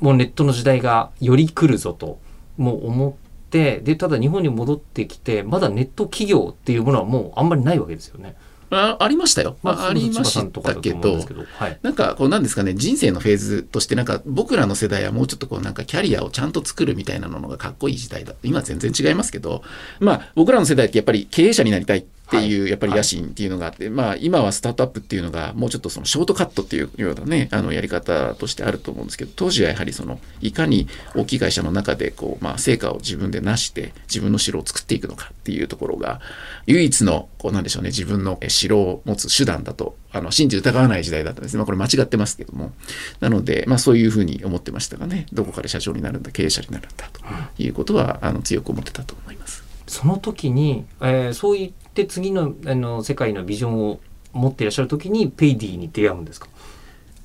[0.00, 2.18] もうネットの時代がより来るぞと
[2.56, 3.12] もう思っ
[3.50, 8.36] てでただ日本に戻ってきてまだネット企業っていうものはもうあんまりないわけですよね。
[8.72, 9.56] あありましたよ。
[9.62, 10.46] まあ、ありました
[10.80, 11.10] けど。
[11.58, 12.74] はい、なんかこうなんですかね。
[12.74, 18.34] 人生のフェーズとしてなんか僕らの世代はもうちょっとこうなんかキャリアをちゃんと作るみたいなのがかっこいい時代だ。
[18.44, 19.62] 今全然違いますけど。
[19.98, 21.98] まあ僕らの世代ってやっぱり経営者になりたい。
[21.98, 22.04] っ
[22.38, 36.20] っていうやっぱり野心っていうのがあって、まあ今はスタートアップっていうのがもうちょっとそのショートカットっていうようなねあのやり方としてあると思うんですけど当時はやはりそのいかに大きい会社の中でこうまあ成果を自分で成して自分の城を作っていくのかっていうところが
[36.66, 42.72] 唯一のこうなんでしょうね自分の城を持つ手段だとあの信じ疑わない時代だったんですね、まあ、これ間違ってますけども。
[43.20, 47.20] なのでまあそういうふうに思ってましたがねどこかで社長になるんだ経営者になるんだと
[47.62, 49.64] いうことはあの強く思ってたと思います。
[49.86, 54.00] その時に、えーそう言って次のあの世界のビジョンを
[54.32, 56.48] 持っていらっしゃる時にペイディに出会うんですか？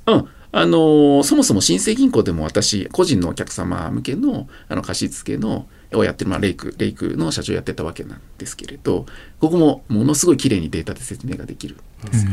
[0.07, 0.27] うん。
[0.51, 9.05] あのーそもそも新生銀行でも私、個人のお客様向けのあの貸付のをやってる、まあ、レイク、レイクの社長やってたわけなんですけれど、
[9.41, 12.31] ここもものすごい綺麗にデータで説明ができるんですよ。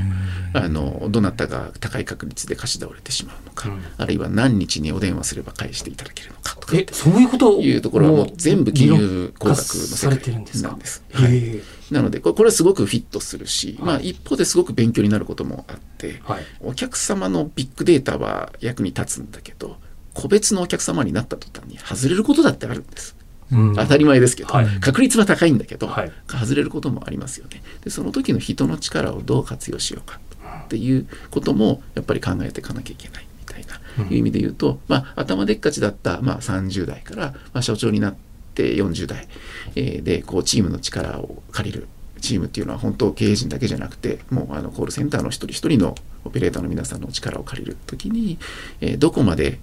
[0.55, 6.77] あの、どなたが高い確率で貸し倒れてしまうのか、うんあるいは何日にお電話すれば返していただけるのかとか。
[6.77, 10.69] えそういうこというところはもう全部金融工学のされてるんですか？
[10.69, 11.03] なんです。
[11.13, 11.61] はい。
[11.93, 16.43] なので、これはすごくフィットするし、まあ一方ですごく勉強になることもあって、はい。
[16.61, 19.77] お客様のビッグデータは役に立つんだけど
[20.15, 23.17] 個別のお客様になった途端に外れることだってあるんです、
[23.53, 23.75] うん。
[23.77, 24.67] 当たり前ですけど、はい。
[24.81, 26.13] 確率は高いんだけど、はい。
[26.27, 27.63] 外れることもありますよね。
[27.85, 30.21] でその時の人の力をどう活用しようか
[30.65, 39.29] っていうこともやっぱり考えていかなきゃいけないみたいな、いう意味で言うと、まあ、頭でっかちだった、まあ、30代から、まあ、社長になって40代、
[39.75, 41.89] えでこうチームの力を借りる
[42.21, 48.39] チームっていうのは本当経営陣だけじゃなくてもうあのコールセンターの一人一人のオペレーターの皆さんの力を借りる時に、
[48.81, 49.59] えどこまで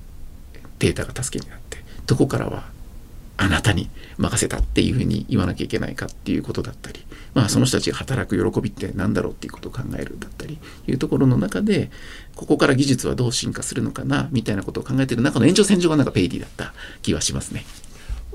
[0.80, 2.64] データが助けになってどこからは
[3.42, 11.90] あなたに任せたっていうふうに言わなきゃいけないかっていうことだったり、まあ、その人たちが働く喜びって何だろうっていうことを考えるだったりいうところの中で
[12.36, 17.64] ここから技術はどう進化するのかなみたいなことを考えてる中の延長線上がなんかペイディだった気はしますね。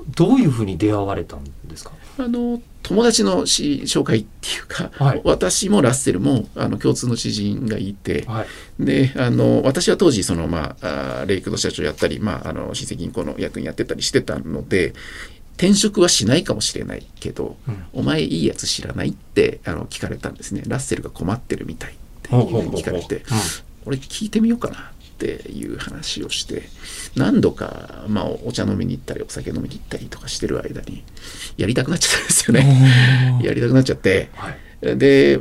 [0.09, 1.91] どういうふうに出会われたんですか？
[2.17, 5.21] あの友達のし紹介っていうか、はい。
[5.23, 8.47] 私もラッセルもあの共通の知人がいて、はい。
[8.85, 14.93] であの私は当時その、まあ、レイクの社長やったり、まあ、あの新生銀行の役員やってたりしてたので
[15.57, 17.85] 転職はしないかもしれないけど、うん。
[17.93, 20.63] お前いいやつ知らないってあの聞かれたんですね。
[20.67, 23.23] ラッセルが困ってるみたいっていうふうに聞かれて
[23.85, 26.63] 俺聞いてみようかなっていう話をして
[27.15, 31.03] 何度か、まあ、お茶飲みに行ったりお酒飲みに行ったりとかしてる間に
[31.55, 33.39] やりたくなっちゃったんですよね。
[33.41, 34.97] やりたくなっちゃって、はい。
[34.97, 35.39] で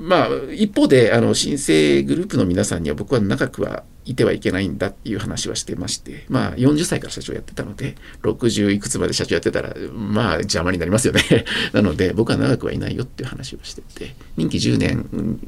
[0.00, 11.22] まあ一方であの新生グループの皆さんには僕は長くはいてはいけないんだっていう話はしてましてまあ40歳から社長やってたので60いくつまで社長やってたらまあ邪魔になりますよね
[11.74, 15.38] なので僕は長くはいないよっていう話をしてて任期10年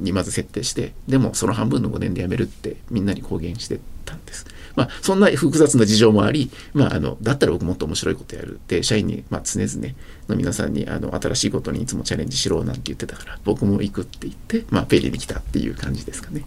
[0.00, 4.46] にまず設定してでもその半分の5年で辞めるってみんなに公言してたんです。
[4.78, 9.94] まあ、そんな複雑な事情もあり、まあ、あのだったら僕もっと面白いことやるって社員に、まあ、常々
[10.28, 16.44] の皆さんにあの新しいことにいつもチャレンジしろなんて言ってたから僕も行くって言って、まあ、ペイリに来たっていう感じですかね。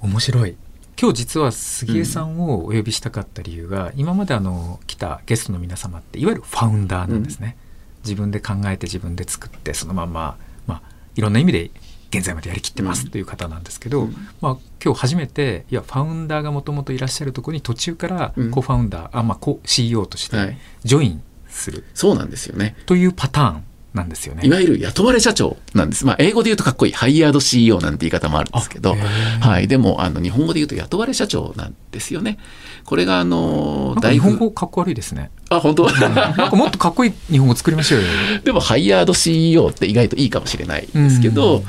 [0.00, 0.54] 面白い。
[1.00, 7.56] 今日実は杉江さんをお呼びしたかった理由が、今まであの来たゲストの皆様っていわゆるファウンダーなんですね、
[8.02, 10.82] 自分で考えて自分で作ってそのまま、まあ、
[11.14, 11.70] いろんな意味で
[12.10, 13.10] 現在までやりきってますうん。
[13.10, 14.12] という方なんですけど、うん。
[14.40, 20.58] まあ、今日初めていやファウンダーがもともといらっしゃるところに途中からうんコファウンダー、あまあ、コ CEO としてはい。
[20.84, 21.84] ジョインする。
[21.94, 22.76] そうなんですよね。
[22.86, 24.46] というパターンなんですよね。
[24.46, 26.04] いわゆる雇われ社長なんです。
[26.04, 28.94] まあ、英語で言うとかっこいい、ハイヤード CEO なんて言い方もあるんですけど、
[29.40, 29.68] はい。
[29.68, 32.38] でも、あの、日本語で言うと雇われ社長なんですよね。
[32.84, 35.30] これが、あの、日本ぶ語かっこ悪いですね。
[35.48, 35.90] あ、本当？
[35.90, 38.06] なんかもっとかっこいい日本語作りましょうよ。
[38.44, 41.64] でも、ハイヤード CEO って意外といいかもしれないですけど、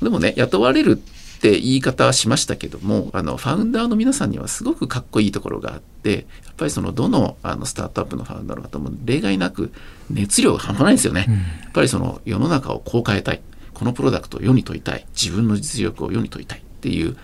[0.00, 1.13] でもね、雇われるって
[1.52, 9.72] 言い方はしましたけども、あの、ファウンダーの皆さんにはすごくかっこいいところがあって、やっぱりその、どの、あの、スタートアップのファウンダーの方も例外なく
[10.10, 11.26] 熱量が半端ないんですよね。
[11.62, 13.42] やっぱりその、世の中をこう変えたい。
[13.72, 15.06] このプロダクトを世に問いたい。
[15.14, 17.16] 自分の実力を世に問いたいっていう、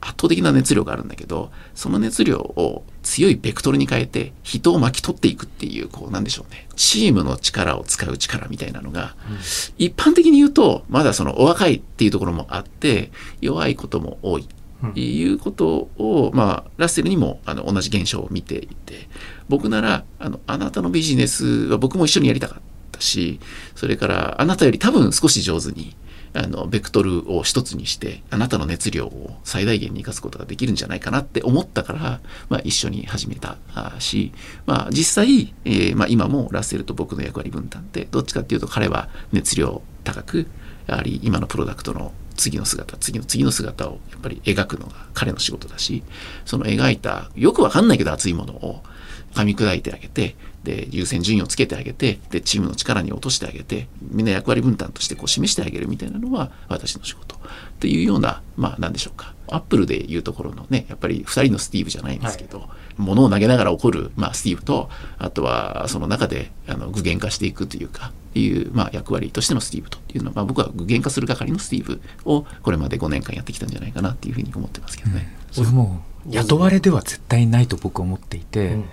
[0.00, 6.66] 圧倒的な熱量があるんだけど、その熱量を強いベクトルに変えて人を巻き取っていくっていう、こうなんでしょうね。
[6.76, 9.14] チームの力を使う力みたいなのが、
[9.78, 13.10] 一般的に言うと、まだそのお若いっていうところもあって、
[13.40, 14.48] 弱いことも多い。
[14.96, 19.08] いうことを、まあ、ラッセルにもあの同じ現象を見ていて、
[19.48, 22.60] 僕なら、あの、あなたのビジネスは僕も一緒にやりたかっ
[22.90, 23.38] たし、
[23.76, 25.94] それからあなたより多分少し上手に、
[26.34, 33.56] あの、ベクトルを一つにして、あなたの熱量を最大限に生かすことができるんじゃないかなって思ったから、まあ一緒に始めた。
[33.98, 34.32] し、
[34.66, 40.46] まあ実際、えーまあ今もラッセルと僕の役割分担って、どっちかっていうと彼は熱量高く、
[40.86, 46.02] やはり今のプロダクトの次の姿、次の次の姿をやっぱり描くのが彼の仕事だし、
[46.44, 48.82] その描いた、よくわかんないけど熱いものを、
[49.34, 57.36] 噛み砕いてあげて、で、優先順位をつけてあげて、で、チームの力に落としてあげて、みんな役割分担としてこう示してあげるみたいなのは私の仕事。
[57.36, 57.38] っ
[57.80, 59.34] ていうような、まあ何でしょうか。
[59.48, 75.36] アップルでいうところのね、やっぱり二人のスティーブじゃないんですけど、物を投げながら起こる、まあ、スティーブと、あとはその中であの具現化していくというか、いう、まあ、役割としてのスティーブというのは、まあ、僕は具現化する係のスティーブをこれまで5年間やってきたんじゃないかなっていうふうに思ってますけどね。
[75.58, 78.84] 俺もう雇われでは絶対ないと僕は思っていて、うん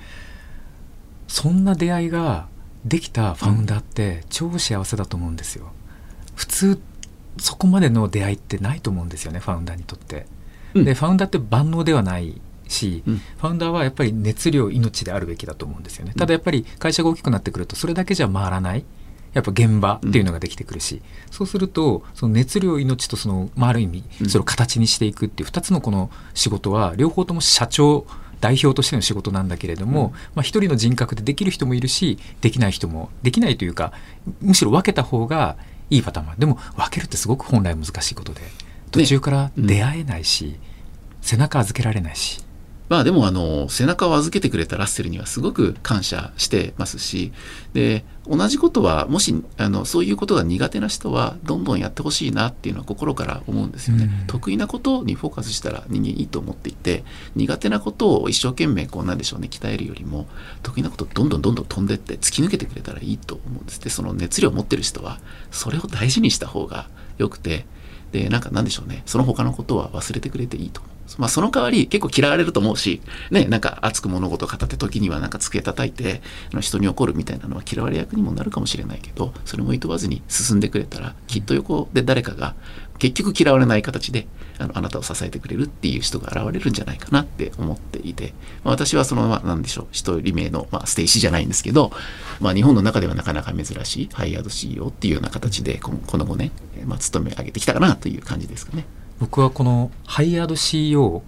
[1.29, 2.47] そんな出会いが
[2.83, 5.71] できたファウンダーって超幸せだと思うんですよ。
[6.35, 6.81] 普通
[7.37, 10.25] そこまでの出会いってないと思うんですよねファウンダーにとって。
[10.73, 16.13] うんでファウンダーって万能ではないし、うんファウンダーはやっぱり熱量命であるべきだと思うんですよね。
[16.17, 18.83] ただやっぱり会社が大きくなってくるとそれだけじゃ回らない。
[19.33, 28.07] やっぱ現場っていうのができてくるし、そうするとその熱量命とその、まあ、ある意味うんそれを形にしていくっていう2つのこの仕事は両方とも社長
[28.41, 33.93] 代表としての仕事なんだけれども、まあ、一人の人格でできる人もいるしできない人もできないというか
[34.41, 35.57] むしろ分けた方が
[35.89, 38.41] いいパターンもでも分けるってすごく本来難しいことで
[38.91, 40.59] 途中から出会えないし、
[41.21, 42.43] 背中預けられないし。
[42.89, 47.31] まあでもあの背中を預けてくれたラッセルにはすごく感謝してますし
[47.73, 57.03] で同じことはもしあのそういうことが苦手な人はどんどんやってほしいなっていうのは心から思うんですよね、うん得意なことにフォーカスしたら人間いいと思っていて
[57.35, 60.27] 苦手なことを一生懸命こうなんでしょうね鍛えるよりも
[60.61, 65.19] 得意なことをどんどんどんどん飛んでって突き抜けてくれたらいいと思うんですでその熱量を持ってる人は
[65.51, 67.65] それを大事にした方がよくて
[68.11, 69.03] で、なんかなんでしょうね。
[69.05, 70.93] その他のことは忘れてくれていいと思う。
[71.17, 76.21] まあその代わり結構嫌われると思うし、ね、なんか熱く物事を語って時にはなんか机叩いて、
[76.59, 82.55] 人に怒るみたいなのは嫌われ役にもなるかもしれないけど、それも厭わずに進んでくれたら、きっと横で誰かが
[82.99, 84.27] 結局嫌われない形で
[84.59, 91.91] あのあなたを支えてくれるっていう人が現れるんじゃないかなって思っていて、まあ、私はその、まあ、なんでしょう、一人目の、まあ、ステイシーじゃないんですけど、
[92.41, 96.51] まあ、日本の中ではなかなか珍しいハイヤード CEO っていうような形でこのこの5年、
[96.85, 98.85] まあ、勤め上げてきたかなという感じですかね。
[99.19, 101.23] 僕はこのハイヤード CEO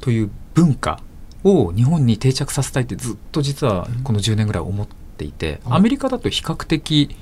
[0.00, 1.00] という文化
[1.44, 7.16] を日本に定着させたいってずっと実はこの10年ぐらい思っていて、アメリカだと比較的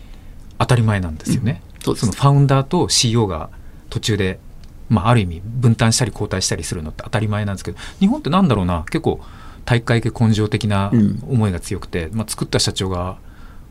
[0.58, 1.62] 当たり前なんですよね。
[1.82, 3.50] そうですそのファウンダーと CEO が
[3.90, 4.40] 途中で、
[4.88, 8.84] まあ、ある意味分担したり交代したりするのって当たり前なんですけど日本ってなんだろうな。
[8.90, 9.20] 結構
[9.64, 11.22] 体育会系根性的なうん。
[11.28, 13.18] 思いが強くて、まあ、作った社長が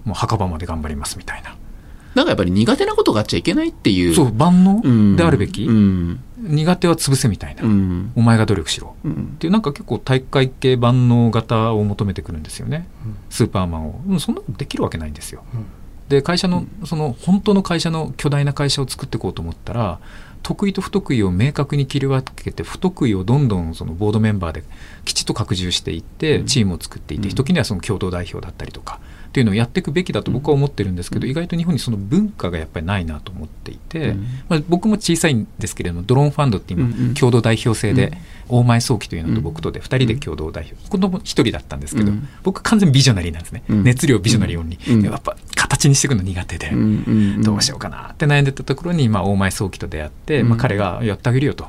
[0.06, 1.56] もう墓場まで頑張りますみたいな、
[2.16, 4.14] なんかやっぱり苦手なことがあっちゃいけないっていう。
[4.14, 6.20] そう万能うんであるべき、うん。
[6.44, 8.12] 苦手は潰せみたいな、うん。
[8.16, 8.96] お前が努力しろ。
[9.04, 9.12] うん。
[9.12, 12.88] っていうなんか結構体育会系万能型を求めてくるんですよね、
[13.30, 15.44] スーパーマンを、うん、そんなことできるわけないんですよ、
[16.10, 20.00] で会社のその本当の会社の巨大な会社を作っていこうと思ったら
[20.44, 24.64] 得意と不得意を明確に切り分けて不得意をどんどんそのボードメンバーで
[25.06, 27.36] きちっと拡充していってチームを作っていって、うん。
[27.36, 29.00] 時にはその共同代表だったりとか
[29.34, 34.28] っていうのをやっていくべきだと僕は思ってるんですけど、意外と日本にその文化がやっぱりないなと思っていて、うん。
[34.48, 38.10] まあ、僕も小さいんですけれどもドローンファンドって今、共同代表制で、
[38.52, 38.58] うん。
[38.60, 42.28] 大前早期というのとうん僕とで2人で共同代表、子供1人だったんですけど、うん。
[42.44, 43.84] 僕完全ビジョナリーなんですね、うん。
[43.84, 45.02] 熱量ビジョナリーオンに、うん。
[45.02, 46.72] でやっぱ形にしていくの苦手で、
[47.42, 50.50] どうしようかなって悩んでたところに、まあ、大前早期と出会って、うん。
[50.50, 51.66] まあ、彼がやってあげるよと。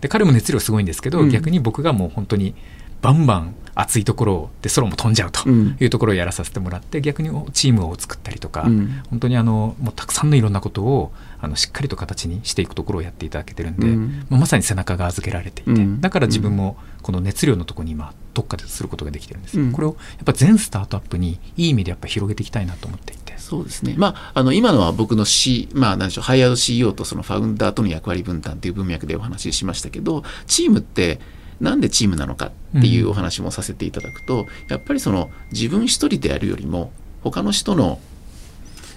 [0.00, 1.30] で彼も熱量すごいんですけど、うん。
[1.30, 2.54] 逆に僕がもう本当に
[3.00, 5.76] バンバン熱いところで空も飛んじゃうとうん。
[5.78, 9.02] いうところをやらさせてもらって逆にチームを作ったりとか、うん。
[9.08, 14.26] 本当にあのもうたくさんのいろんなことをあのしっかりと形にしていくところをやっていただけてるんで、うん。
[14.28, 16.00] まあまさに背中が預けられていて、うん。
[16.00, 23.38] だから自分もこの熱量のところに今特化ですることができてるんですこれをやっぱ全スタートアップにいい意味でやっぱ広げていきたいなと思っていて。
[23.38, 23.94] そうですね。
[23.96, 31.20] まあ、あの、今のは僕の C、まあ、なんでしょう、ハイヤード CEO とそのファウンダーとの役割分担っていう文脈でお話ししましたけど、チームって、
[31.60, 36.92] なんでチームなのかっていうお話もさせていただくと、やっぱりその、自分一人でやるよりも、
[37.22, 38.00] 他の人の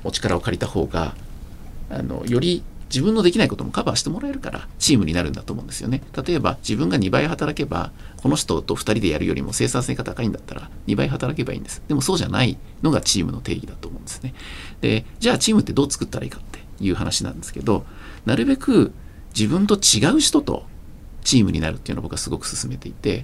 [0.03, 1.15] お力を借りた方が、
[1.89, 6.01] あの、より自分のできないこともカバーしてもらえるから、チームになるんだと思うんですよね。
[6.25, 11.81] 例えば、自分が2倍働けば、この人と2人でやるよりも生産性が高いんだったら、2倍働けばいいんです。
[11.87, 14.33] でもそうじゃないのがチームの定義だと思うんですね。
[14.81, 17.85] で、じゃあチームってどう作ったらいいかっていう話なんですけど、
[18.25, 18.91] なるべく
[19.33, 20.65] 自分と違う人と
[21.23, 23.23] チームになるっていうのを僕はすごく進めていて、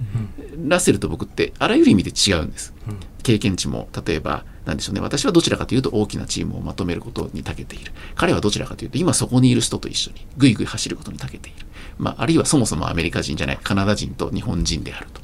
[0.66, 2.74] ラッセルと僕ってあらゆる意味で違うんです。
[3.22, 5.00] 経験値も、例えば、なんでしょうね。
[5.00, 7.92] 私はどちらかというと大きなチームをまとめることに長けている。
[8.14, 11.66] 彼はどちらかというと、今そこにいる人と一緒にぐいぐい走ることに長けている。
[11.98, 15.20] まあ、あるいはそもそもアメリカ人じゃない、カナダ人と日本人であると。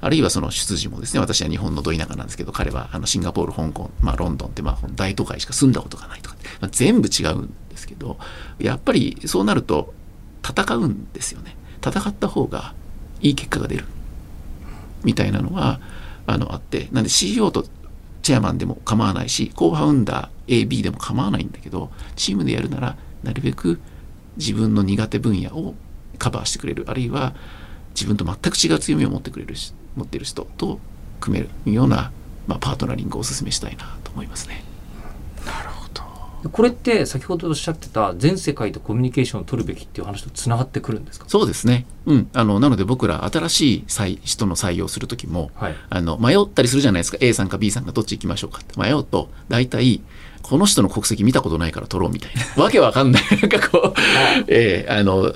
[0.00, 8.18] あるいはその出自もですね、私は日本のど田舎なんですけど、彼はあのシンガポール、香港、まあロンドンってまあ大都会しか住んだことがないとか、まあ、全部違うんですけど、
[8.58, 9.92] やっぱりそうなると
[10.46, 11.56] 戦うんですよね。
[11.84, 12.74] 戦った方が
[13.20, 13.86] いい結果が出る。
[15.04, 15.80] みたいなのは、
[16.26, 17.64] あのあってなんで CEO と
[18.22, 23.80] チェアマンでも構わないしコーファウンダー AB でも構わないんだけどチームでやるならなるべく
[24.36, 25.74] 自分の苦手分野を
[26.18, 27.34] カバーしてくれるあるいは
[27.94, 30.78] 自分と全く違う強みを持ってくれるし持ってる人と
[31.20, 32.12] 組めるような、
[32.46, 34.62] まあ、パートナリングをお勧めしたいなと思いますね。
[36.52, 41.24] これって先ほどおっしゃってた全世界とコミュニケーションを取るべきっていう話とつながってくるんですか？
[41.28, 41.86] そうですね。
[42.06, 42.28] うん。
[42.32, 47.18] あの、なので僕ら新しい採人の採用するときも、はいあの、迷ったりするじゃないですか。
[47.20, 50.00] A さんか B さんかどっち行きましょうかって迷うと、大体、
[50.40, 52.42] この人の国籍見たことないから取ろうみたいな。
[52.62, 53.22] わけわかんない。
[53.42, 54.00] なんかこう、
[54.46, 55.30] ええあの、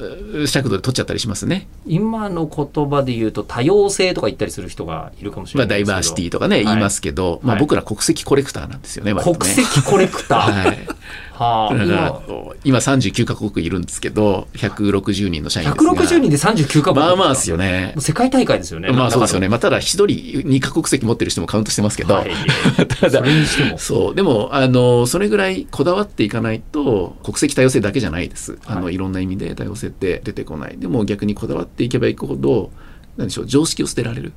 [0.46, 1.68] 尺度で取っちゃったりしますね。
[1.84, 10.88] 今の言葉で言うと多様性とか言ったりする人がいるかもしれまあ、ないですけどダイバーシティとかね、言いますけど、まあはい僕ら国籍コレクターなんですよね、割とね国籍コレクター、 はい。
[11.32, 15.92] はあだから今こう今39カ国いるんですけど、160人の社員ですが。
[15.92, 17.94] 160人で39カ国まあまあですよね。
[17.98, 19.46] 世界大会ですよねまあそうですよね。
[19.46, 22.30] だまあただ一人2カ国籍持ってる人もカウントしてますけど、はい
[22.86, 24.14] ただそれにしてもそう。
[24.14, 28.58] でも、あの、それぐらいこだわっていかないと、国籍多様性だけじゃないです。
[28.66, 30.76] あの、はいいろんな意味で多様性って出てこない。
[30.78, 32.70] でも逆にこだわっていけばいくほど、
[33.16, 34.32] なんでしょう、常識を捨てられる。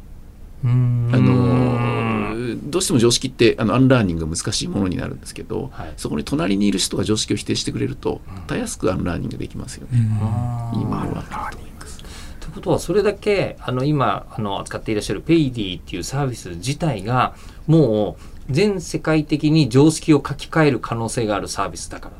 [0.63, 1.84] うーんあの、
[2.55, 9.99] どうしても常識って、あの、アンラーニングが難しいものになるんですけど、はいそこに隣にいる人が常識を否定してくれると、たやすくアンラーニングできますよね。
[9.99, 11.99] いいものはと思います。
[12.39, 17.35] ということはそれだけあの今あの扱っていらっしゃるペイディっていうサービス自体が
[17.67, 22.11] もう全世界的に常識を書き換える可能性があるサービスだか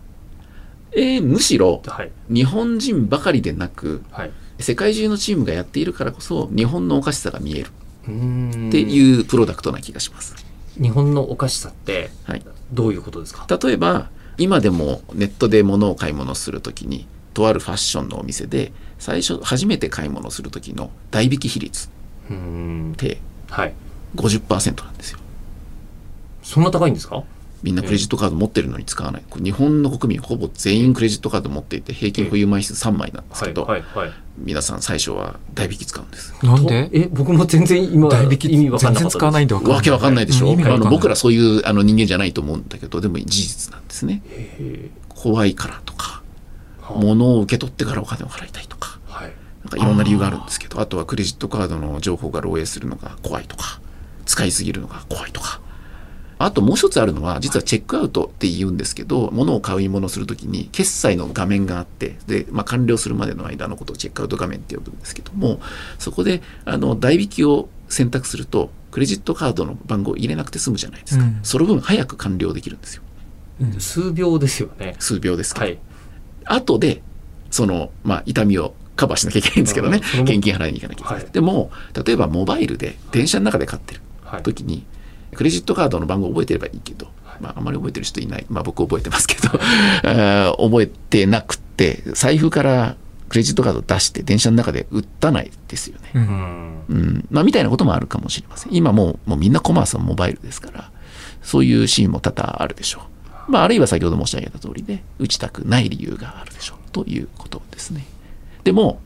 [0.91, 1.93] えーむしろ、ら。
[1.93, 4.31] はい日本人ばかりでなく、はい。
[4.59, 7.71] 世界中のチームがやっているからこそ、日本のおかしさが見える
[8.05, 10.35] っていうプロダクトな気がします。
[10.81, 12.45] 日本のおかしさってはい。
[12.73, 13.47] どういうことですか？
[13.63, 21.89] 例えば、今でもネットで物を買い物するときに、とあるファッションのお店で、最初、初めて買い物するときの代引き比率っ
[22.97, 23.73] てはい。
[24.15, 25.19] 50%なんですよ。
[26.41, 27.23] そんな高いんですか。
[27.63, 29.23] みんなクレジットカード持ってるのに使わない。
[29.29, 34.11] これ日本の国民ほぼ全員クレジットカード持っていて、平均保有枚数3枚なんですはいけど、はいはい。
[34.37, 36.33] 皆さん最初は代引き使うんです。
[36.45, 36.89] なんで？
[36.89, 38.53] とえ僕も全然今代引き？
[38.53, 39.77] 意味わかんなかったです全然使わないんでわかんない。
[39.77, 44.21] わけわかんないでしょ、うんあの僕らそういうあの人間じゃないと思うんだけど、でも事実なんですね。
[44.25, 46.21] へ怖いからとか、
[46.81, 49.31] はあ物を受け取ってからお金を払いたいとか、ーはい。
[49.63, 53.79] なんかいろんな理由があるんですけど、あとはクレジットカードの情報が漏洩するのが怖いとか、
[54.25, 55.61] 使いすぎるのが怖いとか。
[56.37, 65.59] あともう一つあるのは、実はチェックアウトって言うんですけど、物を買い物するときに、決済の画面があって、で、まあ、完了するまでの間のことをチェックアウト画面って呼ぶんですけども、
[65.97, 71.23] そこで、あの、代引きを選択すると、クレジットカードの番号を入れなくて済むじゃないですか。
[71.23, 73.03] うんその分早く完了できるんですよ。
[73.79, 74.95] 数秒ですよね。
[74.99, 75.65] 数秒ですけど。
[75.65, 75.79] はい。
[76.45, 77.01] 後で、
[77.51, 81.23] その、まあ、痛みをカバーしなきゃいけないんですけどね現金払いに行かなきゃいけない。
[81.23, 81.71] はいでも、
[82.05, 84.43] 例えばモバイルで電車の中で買ってるはい。
[85.35, 87.07] クレジットカードの番号覚えてればいいけど、
[87.39, 88.45] まあ、あまり覚えてる人いない。
[88.49, 89.49] まあ、僕覚えてますけど、
[90.57, 92.95] 覚えてなくて、財布から
[93.29, 96.11] クレジットカード出して電車の中で売ったないですよね。
[96.13, 96.19] う。
[96.19, 96.83] うんん。
[96.89, 97.27] うん。
[97.31, 98.73] まあ、みたいなこともあるかもしれません。
[98.73, 100.91] 今もう、もうみんなコマースはモバイルですから、
[101.41, 103.01] そういうシーンも多々あるでしょ
[103.47, 103.51] う。
[103.51, 106.77] まあ、あるいは先ほど申し上げた通りで、打ちたくない理由があるでしょう。
[106.91, 108.05] ということですね。
[108.63, 108.99] でも、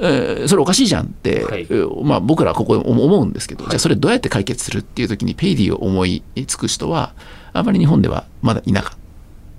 [0.00, 7.14] えーそれおかしいじゃんって、はいえーまあ、僕らはここで思思うんですけど、じゃあそれどうやって解決するっていう時にペイディを思いつく人は、
[7.52, 8.98] あまり日本ではまだいなかっ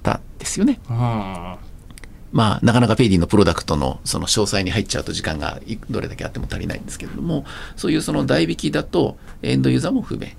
[0.04, 0.80] たんですよね。
[0.90, 0.96] うん。
[2.32, 10.32] まあ、なかなかペイディのプロダクトのその詳細に入っちゃうと時間がいどれだけあっても足りないんですけれども、そういうその代引きだとエンドユーザーも不便。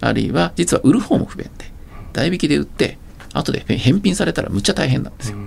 [0.00, 1.70] あるいは、実は売る方も不便で、
[2.12, 2.98] 代引きで売って、
[3.32, 5.38] 後で返品されたらむっちゃ大変なんですよ。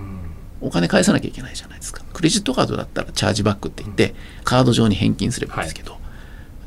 [0.60, 2.01] お金返さなきゃいけないじゃないですか。
[2.22, 4.14] クレジットカードだったらチャージバックって言って、
[4.44, 5.96] カード上に返金すればいいんですけど、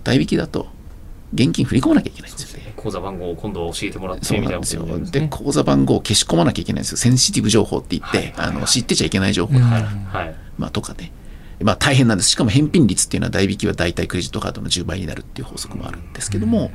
[0.03, 0.68] 代引きだと
[1.34, 2.74] 現金振り込まなきゃいけないんですよね。
[2.76, 5.06] 口座番号を今度教えてもらってそうみたないんですよなことになり。
[5.06, 5.28] ますで、ね。
[5.32, 6.97] 口座番号を消し込まなきゃいけないんですよ。
[6.97, 9.84] センシティブ情報って言って、あの知ってちゃいけない情報だから。
[9.86, 10.36] はい。
[10.58, 11.14] まあ、とかね。
[11.62, 12.32] まあ、大変なんです。
[12.32, 16.72] しかも返品率っていうのは代引きは大体クレジットカードの10倍になるっていう法則もあるんですけども、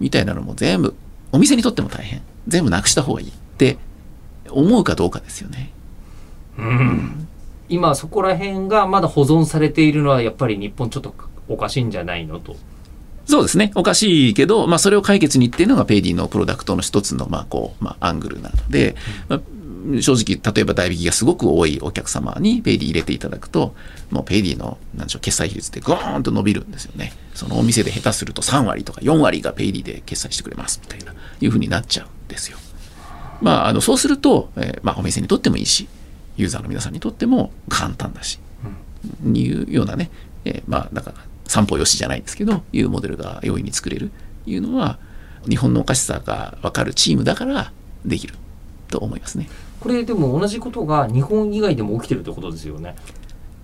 [0.00, 0.94] みたいなのも全部、
[1.32, 2.20] お店にとっても大変。
[2.46, 3.78] 全部なくした方がいいって
[4.50, 5.72] 思うかどうかですよね。
[7.68, 11.14] 今そこら辺がまだ保存されているのはやっぱり日本ちょっと
[11.48, 12.56] おかしいんじゃないのと。
[13.26, 13.72] そうですね。
[13.74, 18.96] おかしいけど、まあ、それを解決にっていうのがペイディのプロダクトの一つの、まあ、こう、まあ、アングルなので、
[19.28, 19.40] まあ、
[20.00, 23.74] 正直、例えば代引きがすごく多いお客様にペイディ入れていただくと、
[24.10, 27.12] もうペイディの、なんでしょう、決済比率ってゴーンと伸びるんですよね。
[27.34, 32.58] そのお店で下手すると3割とか4割がペイディで決済してくれます、みたいな、いうふうになっちゃうんですよ。
[33.40, 35.86] まあ、あの、そうすると、えーまあ、お店にとってもいいし、
[36.38, 38.38] ユーザーの皆さんにとっても簡単だし、
[39.24, 40.10] いうようなね、
[40.46, 41.16] えーまあ、だから、
[41.46, 44.10] 散歩よしじゃないですけど、いうモデルが容易に作れる、
[44.46, 44.98] いうのは
[45.48, 47.72] 日本のおかしさが分かるチームだから
[48.04, 48.34] できる
[48.88, 49.48] と思いますね。
[49.80, 52.96] これでも同じことが日本以外でも起きてるってことですよね。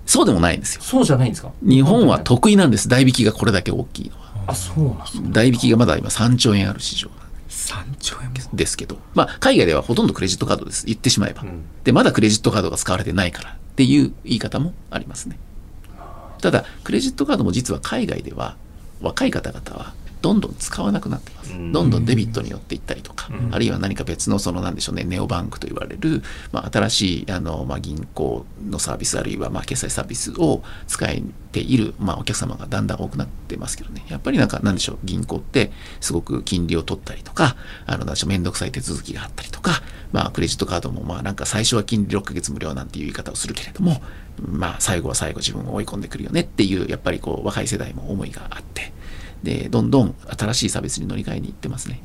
[0.07, 0.83] そうでもないんですよ。
[0.83, 1.53] そうじゃないんですか？
[1.63, 2.89] 日本は得意なんです。
[2.89, 4.25] 代引きがこれだけ大きいのは。
[4.49, 5.29] あ、そうなんですか。
[5.31, 7.09] 代引きがまだ今3兆円ある市場
[7.55, 10.87] 3兆円もですけど、まあ、海外ではほとんどクレジットカードです。
[10.87, 11.43] 言ってしまえば。
[11.43, 15.39] うんで、まだクレジットカードが使われてないからっていう言い方もありますね。
[16.41, 18.57] ただ、クレジットカードも実は海外では
[19.01, 19.95] 若い方々は
[20.25, 21.53] どんどん使わなくなってます。
[21.53, 21.71] うん。
[21.71, 23.55] どんどんデビットによっていったりとか、うん。
[23.55, 31.09] あるいは何か別のそのなんでしょうね、ネオバンクと言われる、まあ、新しいあの、まあ、銀行のサービスあるいはまあ決済サービスを使っ
[31.53, 35.71] ている、まあ、お客様がだんだん多くなってますけどね、やっぱりなんかなんでしょう、銀行って
[36.01, 44.01] すごく金利を取ったりとか、あのなんでしょう、めんどくさい手続きがあったりとか、まあ、クレジットカードもまあなんか最初は金利6ヶ月無料なんていう言い方をするけれども、
[44.41, 48.95] まあ、最後は最後自分を追い込んでくるよねっていう、やっぱりこう若い世代も思いがあって、
[49.45, 52.01] で、どんどん新しいサービスに乗り換えに行ってますね。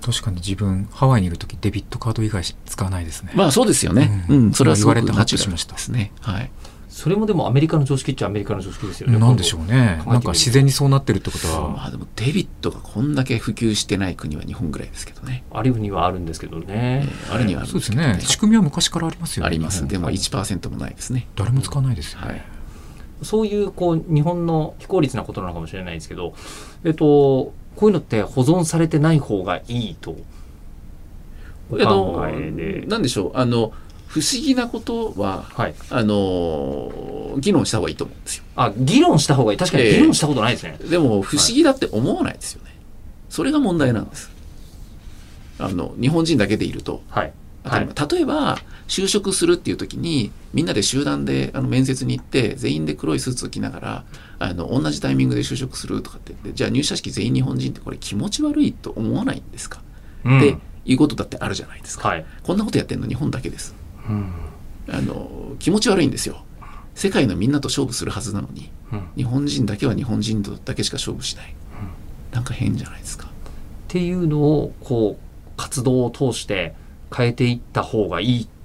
[0.00, 4.24] 確かに自分ハワイにいる時デビットカード以外使わないですね、まあそうですよね。
[4.28, 6.12] ううんん、それはすごく言われてハッナチュラルとしましたですね。
[6.20, 6.50] はい。
[6.88, 9.18] それもでもアメリカの常識っちゃアメリカの常識ですよね。
[9.18, 15.44] なんでしょうねなんか自然にそうなってるってことまはあでもデビットがこんだけ普及してない国は日本ぐらいですけどね。
[15.52, 17.08] あるにはあるんですけどね。
[17.30, 19.86] あれにはあるんそうですけどね仕組みは昔からありますよねあります。
[19.86, 21.28] でもはい1%もないですね。
[21.36, 22.44] 誰も使わないですよね、はい。
[23.22, 26.34] そういうこう日本の非効率なことなのかもしれないですけど、
[26.84, 27.52] えっと、こ
[27.82, 30.16] ういうのって保存されてない方がいいと
[31.70, 32.86] おあ考のえで。
[32.86, 33.32] なんでしょう？
[33.34, 33.72] あの、
[34.06, 35.74] 不思議なことは、はい。
[35.90, 38.44] あの、議論した方がいいと思うんですよ。
[38.56, 39.58] あ、議論した方がいい。
[39.58, 40.78] 確かにええ議論したことないですね。
[40.90, 42.76] でも不思議だって思わないですよね。
[43.28, 44.32] それが問題なんです。
[45.60, 47.32] あの、日本人だけでいると、はい。
[47.64, 48.58] 例えば
[48.90, 54.04] 就職するっていう時にみんなで集団であの面接に行って全員で黒いスーツを着ながら
[54.40, 56.32] あの同じタイミングで就職するとかって。
[56.32, 59.80] 言ってじゃあ入社式全員日本人ってこれ気持ち悪いと思わないんですか、
[60.24, 60.38] うん。
[60.38, 62.26] っていうことだってあるじゃないですか、はい。
[62.42, 63.76] こんなことやってんの日本だけです。
[64.08, 64.32] うん。
[64.88, 66.44] あの気持ち悪いんですよ。
[66.96, 69.08] 世界のみんなと勝負するはずなのにうん。
[69.16, 71.54] 日本人だけは日本人とだけしか勝負しない、
[72.32, 73.28] なんか変じゃないですか。
[73.28, 73.30] っ
[73.86, 76.74] ていうのをこう活動を通して
[77.14, 78.59] 変えていった方がいいって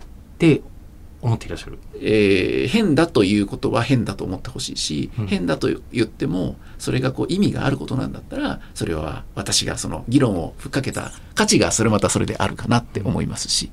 [1.21, 1.79] 思っていらっしゃる。
[1.95, 13.71] えー変だということは変だと思ってほしいし、うん変だと言ってもそれがこう意味があることなんだったらそれは私がその議論をふっかけた価値がそれまたそれであるかなって思いますし、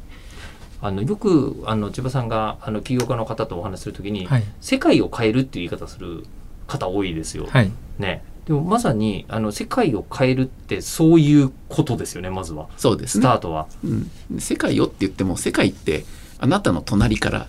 [0.80, 6.24] あのよくあの千葉さんがあの起業家の方とお話しするときに、はい世界を変えるっていう言い方する
[6.66, 7.46] 方多いですよ。
[7.46, 8.24] はいね。
[8.46, 12.68] でもまさにあの世界を変えるってそういうことですよねまずは。
[12.76, 13.66] そうですねスタートは。
[13.84, 16.04] うん、世界よって言っても世界って
[16.42, 17.46] あなたの隣から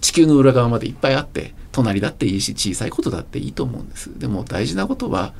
[0.00, 4.18] 地球の裏側までいっぱいあって隣だっていいし小さいことだっていいと思うんです。
[4.18, 5.34] でも大事なことは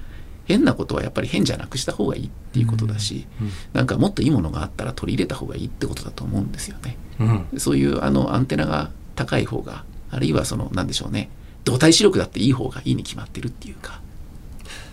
[0.44, 6.98] 変なことはやっぱり変じゃなくした方がいいっていうことだし、うんなんかもっといいものがあったら取り入れた方がいいってことだと思うんですよね。
[7.18, 7.58] うん。
[7.58, 11.30] そういうあのアンテナが高い方があるいはそのなんでしょうね
[11.64, 14.02] 動体視力だっていい方がいいに決まってるっていうか。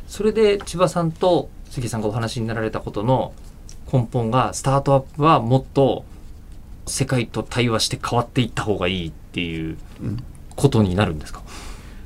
[0.08, 3.34] それで千葉さんと関さんがお話になられたことの
[3.92, 6.06] 根本がスタートアップはもっと
[6.88, 10.24] 世界と対話して変わっていった方がいいっていううん
[10.56, 11.44] ことになるんですか？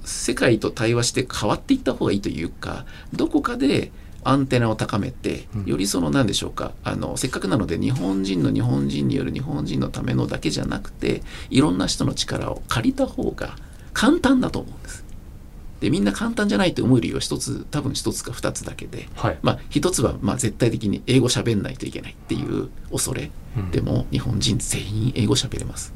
[0.03, 3.91] 世界と対話して変わっていった方がいいというかどこかで
[4.23, 13.55] アンテナを高めてうんよりその何でしょうかあのせっかくなので日本人の日本人による日本人のためのだけじゃなくていろんな人の力を借りた方が
[13.93, 15.05] 簡単だと思うんです。
[15.81, 19.09] でみんな簡単じゃないと思う理由は一つ多分一つか二つだけで。
[19.15, 19.39] はい。
[19.41, 23.31] まあ一つはまあ絶対的に英語喋んないといけないっていう恐れ。
[23.57, 23.71] うん。
[23.71, 25.91] でも日本人全員英語喋れます。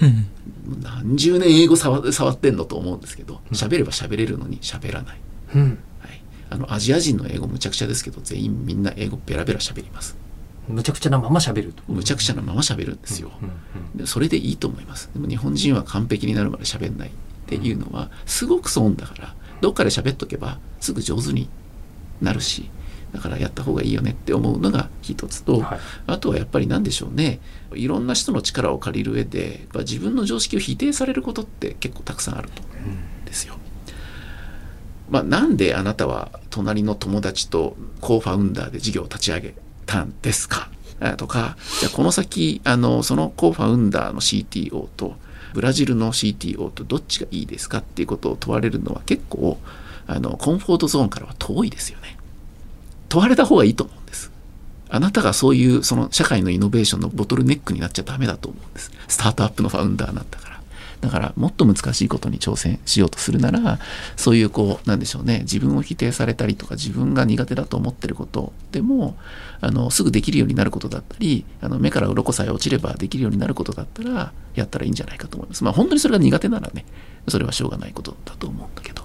[0.00, 0.26] うん。
[0.82, 5.18] 何十年英語触触ってんのと思うんですけど喋れば喋れるのに喋らない。
[5.54, 5.78] うん。
[6.00, 10.16] はい、あのアジア人の英語むちゃくちゃですけど全員みんな英語ベラベラ喋ります。
[10.68, 11.84] むちゃくちゃなまま喋ると。
[11.86, 13.48] むちゃくちゃなまま喋るんですよ、うん。
[13.48, 13.98] うん。
[13.98, 15.10] でそれでいいと思います。
[15.14, 17.10] でも日本人は完璧になるまで喋んない
[17.46, 21.48] っていうのはすごく損だからどっかで喋っとけばすぐ上手に
[22.20, 22.68] なるし
[23.12, 25.78] だからやった方がいいよねって思うのが一つと、はい。
[26.06, 27.40] あとはやっぱり何でしょうね
[27.72, 33.54] いろんな人の力を借りる上で自分の常識を否定されることって結構たくさんあると思うんですよ。
[35.08, 39.54] まあ、なんであなたは隣の友達とコーファウンダーで事業を立ち上げ
[39.86, 40.68] たんですか？
[40.98, 45.14] あとかじゃあこの先あのそのコーファウンダーの CTO と
[45.54, 49.58] ブラジルの CTO とどっちがいいですかっていうことを問われるのは結構
[50.06, 52.16] あのコンフォートゾーンからは遠いですよね。
[53.08, 54.30] 問われた方がいいと思うんです。
[54.88, 58.92] あなたがそういうその社会のイノベーションのボトルネックになっちゃダメだと思うんです。
[59.08, 60.55] スタートアップのファウンダーなんだから。
[61.00, 63.78] だからもっと難しいことに挑戦しようとするなら
[64.16, 69.16] そういうこうなんでしょうね自分を否定されたりとか自分が苦手だと思ってることでも
[69.60, 76.84] あのすぐできるようになることだったりあの目から鱗さえ落ちればできるようになることだったらやったらいいんじゃないかと思いますまあ本当にそれが苦手ならね
[77.28, 79.04] それはしょうがないことだと思うんだけど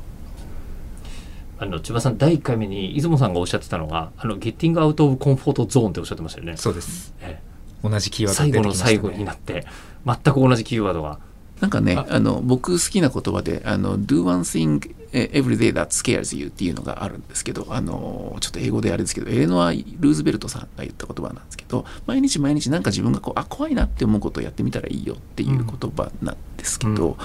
[1.60, 6.58] あの千葉さん第1回目に出雲さんがおっしゃってたのがあのゲッティングアウトオブコンフォートゾーンっておっしゃってましたよね。
[6.58, 7.52] そうですええ
[7.88, 9.66] 同じキーワード最後のが出てきましたね最後になって
[10.06, 11.20] 全く同じキーワードが。
[11.62, 27.18] なんかね、あの、僕好きな言葉で、あの、do one thing every day that scares you っていうのがあるんですけど、あの、ちょっと英語であれですけど、エレノア・ルーズベルトさんが言った言葉なんですけど、毎日毎日なんか自分がこう、あ、怖いなって思うことをやってみたらいいよっていう言葉なんですけど、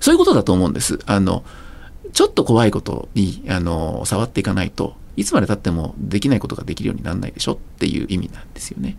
[0.00, 0.98] そういうことだと思うんです。
[1.06, 1.44] あの、
[2.12, 8.96] ちょっと怖いことに、あの、触っていかないと、いつまで経ってもできないことができるようにならないでしょっていう意味なんですよね。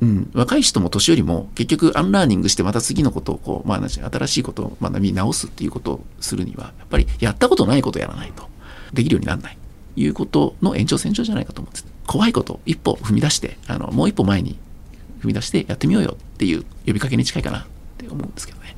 [0.00, 8.46] うん、若い人も年寄りも結局アンラーニングしてまた次のことをこう、まあ、新しいことを学び直すっていうことをするにはやっぱりやったことないことをやらないと
[8.92, 9.58] できるようにならない。
[9.98, 11.86] いうことの延長線上じゃないかと思うんです。
[12.06, 14.58] 怖いことを一歩踏み出してあのもう一歩前に
[15.20, 17.64] 踏み出してやってみようよっていう呼びかけに近いかなっ
[17.96, 18.76] て思うんですけどね。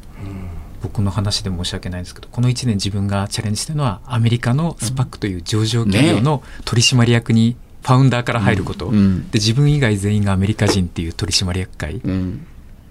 [0.80, 7.56] 僕の話で申し訳ないんですけどこの1年自分がチャレンジしたのはアメリカのスパックという上場企業の取締役に
[7.88, 9.30] ファウンダーから入ること、うん。
[9.30, 12.02] で自分以外全員がアメリカ人っていう取締役会。
[12.04, 12.46] うん。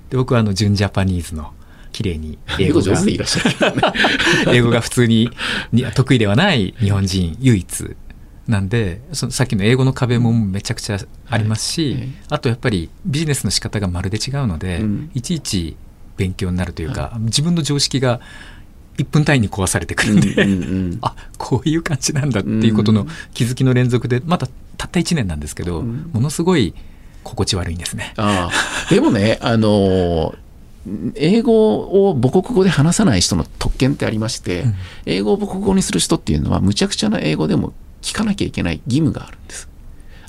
[0.09, 1.53] で僕はあの純ジャパニーズの
[1.91, 3.93] 綺麗に英英語語が上手でいらっしゃるけどね。
[4.57, 5.29] 英語が普通に
[5.71, 7.95] に得意ではない日本人唯一
[8.47, 10.97] なんでそのさっきの英語の壁もめちゃくちゃ
[11.29, 12.09] ありますし、はい。
[12.29, 15.11] あとやっぱりビジネスの仕方がまるで違うので、うん。
[15.13, 15.77] いちいち
[16.15, 18.19] 勉強になるというか、自分の常識が
[18.97, 24.47] 1分単位に壊されてくるんで、うん あこういう感じなんだっていうことの気づきの連続でまだ
[24.77, 26.73] たった1年なんですけど、うんものすごい
[27.23, 28.13] 心地悪いんですね。
[28.17, 30.35] ああでもね、あの
[31.15, 34.75] 英語を母国語で話さない人の特権ってありまして、うん
[35.05, 39.67] 英語を母国語にする人っていうのは、むちゃくちゃな英語でも聞かなきゃいけない義務があるんです。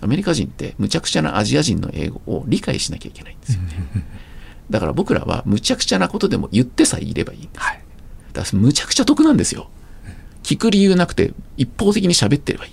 [0.00, 3.68] アメリカ人って、むちゃくちゃなアジア人の英語を理解しなきゃいけないんですよね。
[4.70, 7.60] だから僕らは、むちゃくちゃなことでも言ってさえいればいいんです。
[7.60, 7.80] はい
[8.32, 9.68] だからむちゃくちゃ得なんですよ。
[10.42, 12.72] 聞く理由なくて、一方的に喋ってればいい。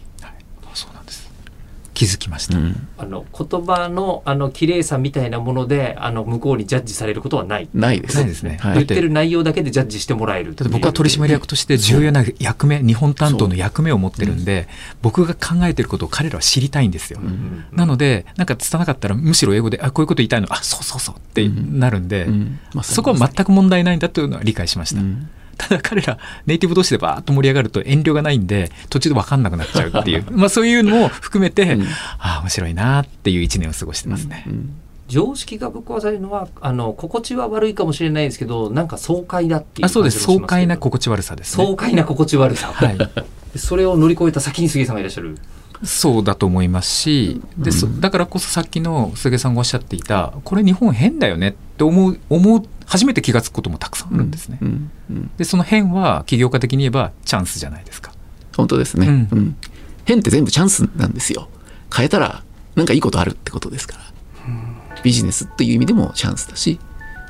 [1.96, 2.88] 気づきました、うん。
[3.00, 7.70] あの言葉のあの綺麗さみたいなものであの向こうにジャッジされることはない。
[7.74, 8.18] ないです。
[8.18, 8.58] ないですね。
[8.62, 8.74] はい。
[8.76, 10.54] 言ってる内容だけでジャッジしてもらえる。
[10.70, 14.68] 僕は取締役として重要な役目日本担当の役目を持ってるんで、
[15.02, 17.66] 僕が考えてることを彼らは知りたいんですよ、うん。
[17.72, 20.48] なのでなんか伝わなかったらむしろ英語であこういうこと言いたいの。
[20.52, 22.60] あそうそうそうってなるんで、うん。
[22.74, 30.26] まさにそこは全く問題ないんだというのは理解しました、うんただ彼らネイティブ同士でバーッと盛り上がると遠慮がないんで途中で分かんなくなっちゃうっていう。
[30.32, 31.84] まあそういうのも含めて、うん。
[32.20, 34.70] ああ面白いなっていう一年を過ごしてますね、うん
[35.08, 40.20] 常識がぶっ壊されるのはあの心地は悪いかもしれないですけどなんか爽快だっていうあそうです。
[40.24, 41.64] 爽快なこ心地悪さですね。
[41.64, 42.98] 爽快な心地悪さ、はい。
[43.58, 45.38] それを乗り越えた先に杉江さんがいらっしゃる
[45.84, 54.60] そうだと思いますし、でそだからこそさっきの菅さんがおっしゃっていたこれ日本変だよねって思う思う初めて気が付くこともたくさんあるんですね。
[54.62, 54.92] うん。
[55.10, 55.32] うん。
[55.38, 58.12] でその変は起業家的に言えばチャンスじゃないですか。
[58.56, 59.28] 本当ですね、うん。
[59.32, 59.58] うん。
[60.06, 61.50] 変って全部チャンスなんですよ。
[61.96, 62.44] 変えたら
[62.76, 64.04] なんかいいことあるってことですから、
[65.04, 66.80] ビジネスっていう意味でもチャンスだし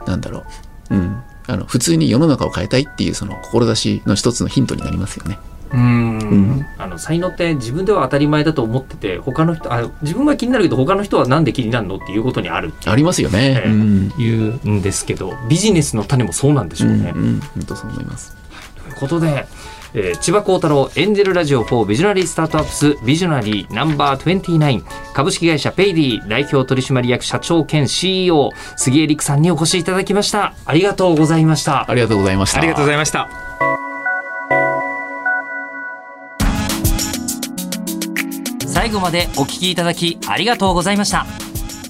[0.07, 0.43] なんだろ
[0.89, 5.37] う、うん、あの普通に世の中を変えたいっていうその志の一つのヒントになりますよね
[5.75, 6.65] うん。
[6.77, 12.67] あの才能って自分では当たり前だと思ってて他の人あ自分は気になるけど他の人はなんで気になるのっていうことにある。
[12.67, 13.69] ってありますよね、ええ。
[13.69, 14.13] うん。
[14.17, 17.13] いうんですけどビジネスの種もそうなんでしょうね。
[17.15, 17.39] うんうん。
[17.39, 18.35] 本当そう思います。
[18.83, 19.47] ということで、
[19.93, 30.53] えー千葉幸太郎エンジェルラジオ4ビジョナリースタートアップスビジョナリーナンバー29株式会社ペイディ代表取締役社長兼 CEO 杉江陸さんにお越しいただきました。
[30.65, 31.89] ありがとうございました。
[31.89, 32.57] ありがとうございました。
[32.59, 33.94] ありがとうございました。
[38.85, 41.25] 最後までお聞きいただきありがとうございました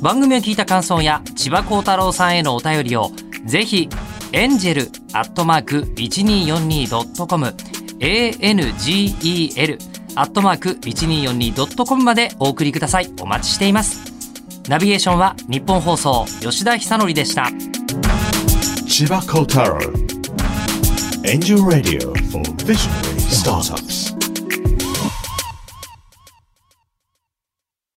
[0.02, 3.12] 番組を聞いた感想や千葉幸太郎さんへのお便りを
[3.46, 3.90] ぜひ
[4.32, 7.48] エンジェルアットマーク 1242.com
[8.00, 9.78] angel
[10.16, 14.00] アットマーク 1242.com までお送りくださいお待ちしています
[14.70, 17.50] ナビゲーションは日本放送吉田久典でした
[18.88, 19.80] Chiba Kotaro.
[21.26, 24.15] Angel Radio for Visionary Startups.